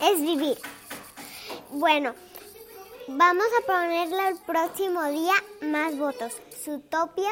Es 0.00 0.20
vivir. 0.20 0.56
Bueno, 1.70 2.14
vamos 3.08 3.46
a 3.60 3.66
ponerle 3.66 4.28
el 4.28 4.36
próximo 4.38 5.04
día 5.04 5.34
más 5.62 5.98
votos. 5.98 6.32
Zootopia. 6.64 7.30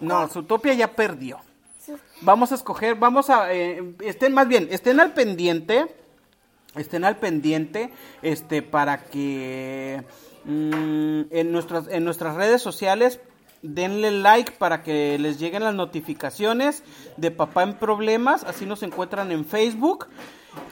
No, 0.00 0.26
Zootopia 0.28 0.72
ya 0.72 0.92
perdió. 0.92 1.38
Vamos 2.22 2.52
a 2.52 2.54
escoger, 2.54 2.94
vamos 2.94 3.30
a, 3.30 3.52
eh, 3.52 3.94
estén 4.00 4.32
más 4.32 4.46
bien, 4.46 4.68
estén 4.70 5.00
al 5.00 5.12
pendiente, 5.12 5.86
estén 6.76 7.04
al 7.04 7.16
pendiente, 7.16 7.90
este, 8.22 8.62
para 8.62 9.04
que 9.04 10.04
mm, 10.44 11.22
en 11.30 11.52
nuestras, 11.52 11.88
en 11.88 12.04
nuestras 12.04 12.36
redes 12.36 12.62
sociales 12.62 13.20
denle 13.62 14.10
like 14.10 14.52
para 14.52 14.82
que 14.82 15.18
les 15.18 15.38
lleguen 15.38 15.64
las 15.64 15.74
notificaciones 15.74 16.82
de 17.16 17.30
Papá 17.30 17.62
en 17.62 17.74
Problemas, 17.74 18.44
así 18.44 18.64
nos 18.64 18.82
encuentran 18.82 19.32
en 19.32 19.44
Facebook 19.44 20.06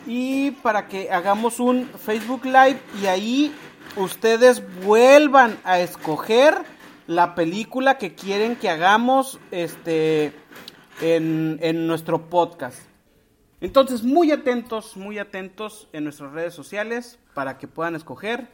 y 0.07 0.53
para 0.53 0.89
que 0.89 1.11
hagamos 1.11 1.61
un 1.61 1.87
Facebook 1.87 2.45
Live 2.45 2.81
y 3.03 3.07
ahí 3.07 3.55
ustedes 3.97 4.63
vuelvan 4.85 5.59
a 5.65 5.81
escoger 5.81 6.63
la 7.07 7.35
película 7.35 7.99
que 7.99 8.15
quieren 8.15 8.57
que 8.57 8.69
hagamos, 8.69 9.39
este, 9.51 10.33
en, 11.01 11.59
en 11.63 11.87
nuestro 11.87 12.29
podcast. 12.29 12.79
Entonces, 13.61 14.03
muy 14.05 14.31
atentos, 14.31 14.97
muy 14.97 15.19
atentos 15.19 15.89
en 15.93 16.05
nuestras 16.05 16.33
redes 16.33 16.55
sociales 16.55 17.19
para 17.35 17.59
que 17.59 17.67
puedan 17.67 17.97
escoger 17.97 18.49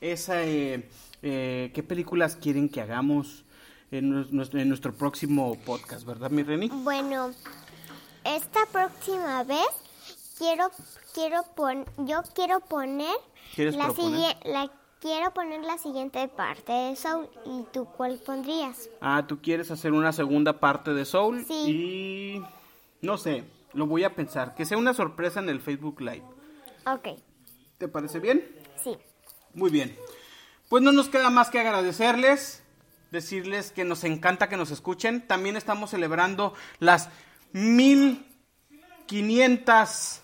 esa, 0.00 0.42
eh, 0.44 0.88
eh, 1.22 1.70
qué 1.74 1.82
películas 1.82 2.36
quieren 2.36 2.68
que 2.68 2.80
hagamos 2.80 3.44
en, 3.90 4.10
nues- 4.12 4.30
nuestro, 4.30 4.60
en 4.60 4.68
nuestro 4.68 4.94
próximo 4.94 5.56
podcast, 5.64 6.04
¿verdad, 6.06 6.30
mi 6.30 6.42
Reni? 6.42 6.68
Bueno, 6.68 7.30
esta 8.24 8.60
próxima 8.72 9.42
vez 9.44 9.66
quiero 10.38 10.70
quiero 11.14 11.42
pon 11.56 11.84
yo 11.98 12.22
quiero 12.34 12.60
poner 12.60 13.16
la 14.44 14.70
quiero 15.00 15.32
poner 15.32 15.62
la 15.62 15.78
siguiente 15.78 16.28
parte 16.28 16.72
de 16.72 16.96
Soul 16.96 17.28
y 17.46 17.64
tú 17.72 17.86
cuál 17.96 18.18
pondrías? 18.18 18.88
Ah, 19.00 19.24
tú 19.26 19.40
quieres 19.40 19.70
hacer 19.70 19.92
una 19.92 20.12
segunda 20.12 20.60
parte 20.60 20.92
de 20.92 21.04
Soul 21.04 21.44
Sí. 21.46 21.54
y 21.66 22.42
no 23.06 23.16
sé, 23.16 23.44
lo 23.74 23.86
voy 23.86 24.04
a 24.04 24.14
pensar, 24.14 24.54
que 24.54 24.64
sea 24.64 24.76
una 24.78 24.94
sorpresa 24.94 25.40
en 25.40 25.48
el 25.48 25.60
Facebook 25.60 26.00
Live. 26.00 26.24
Ok, 26.86 27.18
¿Te 27.78 27.86
parece 27.88 28.18
bien? 28.18 28.44
Muy 29.54 29.70
bien. 29.70 29.96
Pues 30.68 30.82
no 30.82 30.92
nos 30.92 31.08
queda 31.08 31.30
más 31.30 31.48
que 31.50 31.60
agradecerles, 31.60 32.62
decirles 33.10 33.72
que 33.72 33.84
nos 33.84 34.04
encanta 34.04 34.48
que 34.48 34.56
nos 34.56 34.70
escuchen. 34.70 35.26
También 35.26 35.56
estamos 35.56 35.90
celebrando 35.90 36.54
las 36.78 37.08
1500 37.52 40.22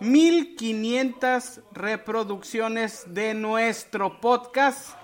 1500 0.00 1.60
reproducciones 1.72 3.14
de 3.14 3.34
nuestro 3.34 4.20
podcast. 4.20 4.96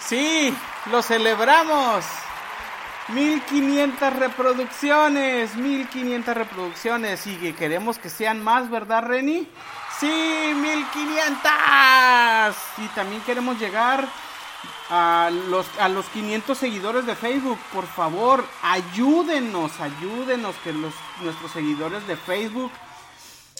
Sí, 0.00 0.54
lo 0.90 1.02
celebramos. 1.02 2.04
1500 3.08 4.16
reproducciones, 4.16 5.54
1500 5.54 6.34
reproducciones 6.34 7.26
y 7.26 7.36
que 7.36 7.54
queremos 7.54 7.98
que 7.98 8.10
sean 8.10 8.42
más, 8.42 8.68
¿verdad, 8.68 9.04
Reni? 9.04 9.48
Sí, 10.00 10.06
1500. 10.06 12.56
Y 12.78 12.88
también 12.94 13.22
queremos 13.22 13.58
llegar 13.58 14.08
a 14.90 15.30
los, 15.48 15.66
a 15.78 15.88
los 15.88 16.06
500 16.06 16.56
seguidores 16.56 17.06
de 17.06 17.14
Facebook. 17.14 17.58
Por 17.72 17.86
favor, 17.86 18.44
ayúdenos, 18.62 19.72
ayúdenos 19.80 20.54
que 20.64 20.72
los, 20.72 20.94
nuestros 21.22 21.52
seguidores 21.52 22.06
de 22.06 22.16
Facebook 22.16 22.70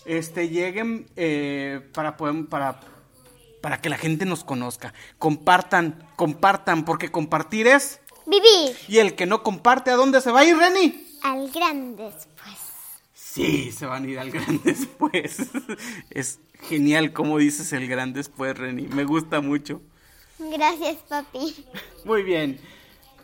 este, 0.05 0.49
lleguen 0.49 1.07
eh, 1.17 1.81
para, 1.95 2.17
poder, 2.17 2.47
para, 2.47 2.81
para 3.63 3.81
que 3.81 3.89
la 3.89 3.99
gente 3.99 4.27
nos 4.27 4.45
conozca. 4.45 4.93
Compartan, 5.19 6.07
compartan, 6.17 6.85
porque 6.85 7.11
compartir 7.11 7.67
es... 7.67 8.01
Vivir 8.27 8.77
Y 8.89 8.99
el 8.99 9.15
que 9.15 9.25
no 9.25 9.45
comparte, 9.45 9.91
¿a 9.91 9.97
dónde 9.97 10.21
se 10.21 10.33
va 10.33 10.41
a 10.41 10.45
ir, 10.45 10.57
Reni? 10.57 11.07
al 11.27 11.51
gran 11.51 11.97
después. 11.97 12.66
Sí, 13.37 13.71
se 13.71 13.85
van 13.85 14.05
a 14.05 14.09
ir 14.09 14.19
al 14.19 14.31
gran 14.31 14.61
después. 14.65 15.37
Es 16.09 16.41
genial 16.69 17.13
como 17.13 17.37
dices 17.37 17.71
el 17.75 17.87
gran 17.87 18.15
después, 18.15 18.57
Reni. 18.57 18.89
Me 18.89 19.05
gusta 19.05 19.43
mucho. 19.43 19.83
Gracias, 20.39 20.97
papi. 21.07 21.67
Muy 22.05 22.23
bien. 22.23 22.59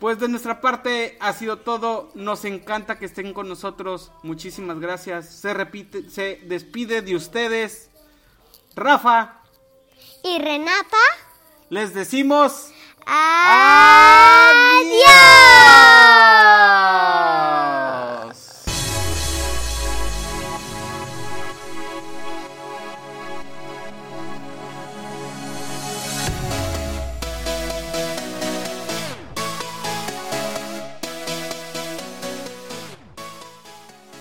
Pues 0.00 0.18
de 0.18 0.28
nuestra 0.28 0.60
parte 0.60 1.16
ha 1.18 1.32
sido 1.32 1.60
todo. 1.60 2.10
Nos 2.14 2.44
encanta 2.44 2.98
que 2.98 3.06
estén 3.06 3.32
con 3.32 3.48
nosotros. 3.48 4.12
Muchísimas 4.22 4.78
gracias. 4.80 5.34
Se 5.34 5.54
repite, 5.54 6.10
se 6.10 6.40
despide 6.44 7.00
de 7.00 7.16
ustedes. 7.16 7.88
Rafa, 8.76 9.40
Y 10.24 10.38
Renata, 10.38 10.96
les 11.70 11.94
decimos 11.94 12.70
adiós. 13.06 14.82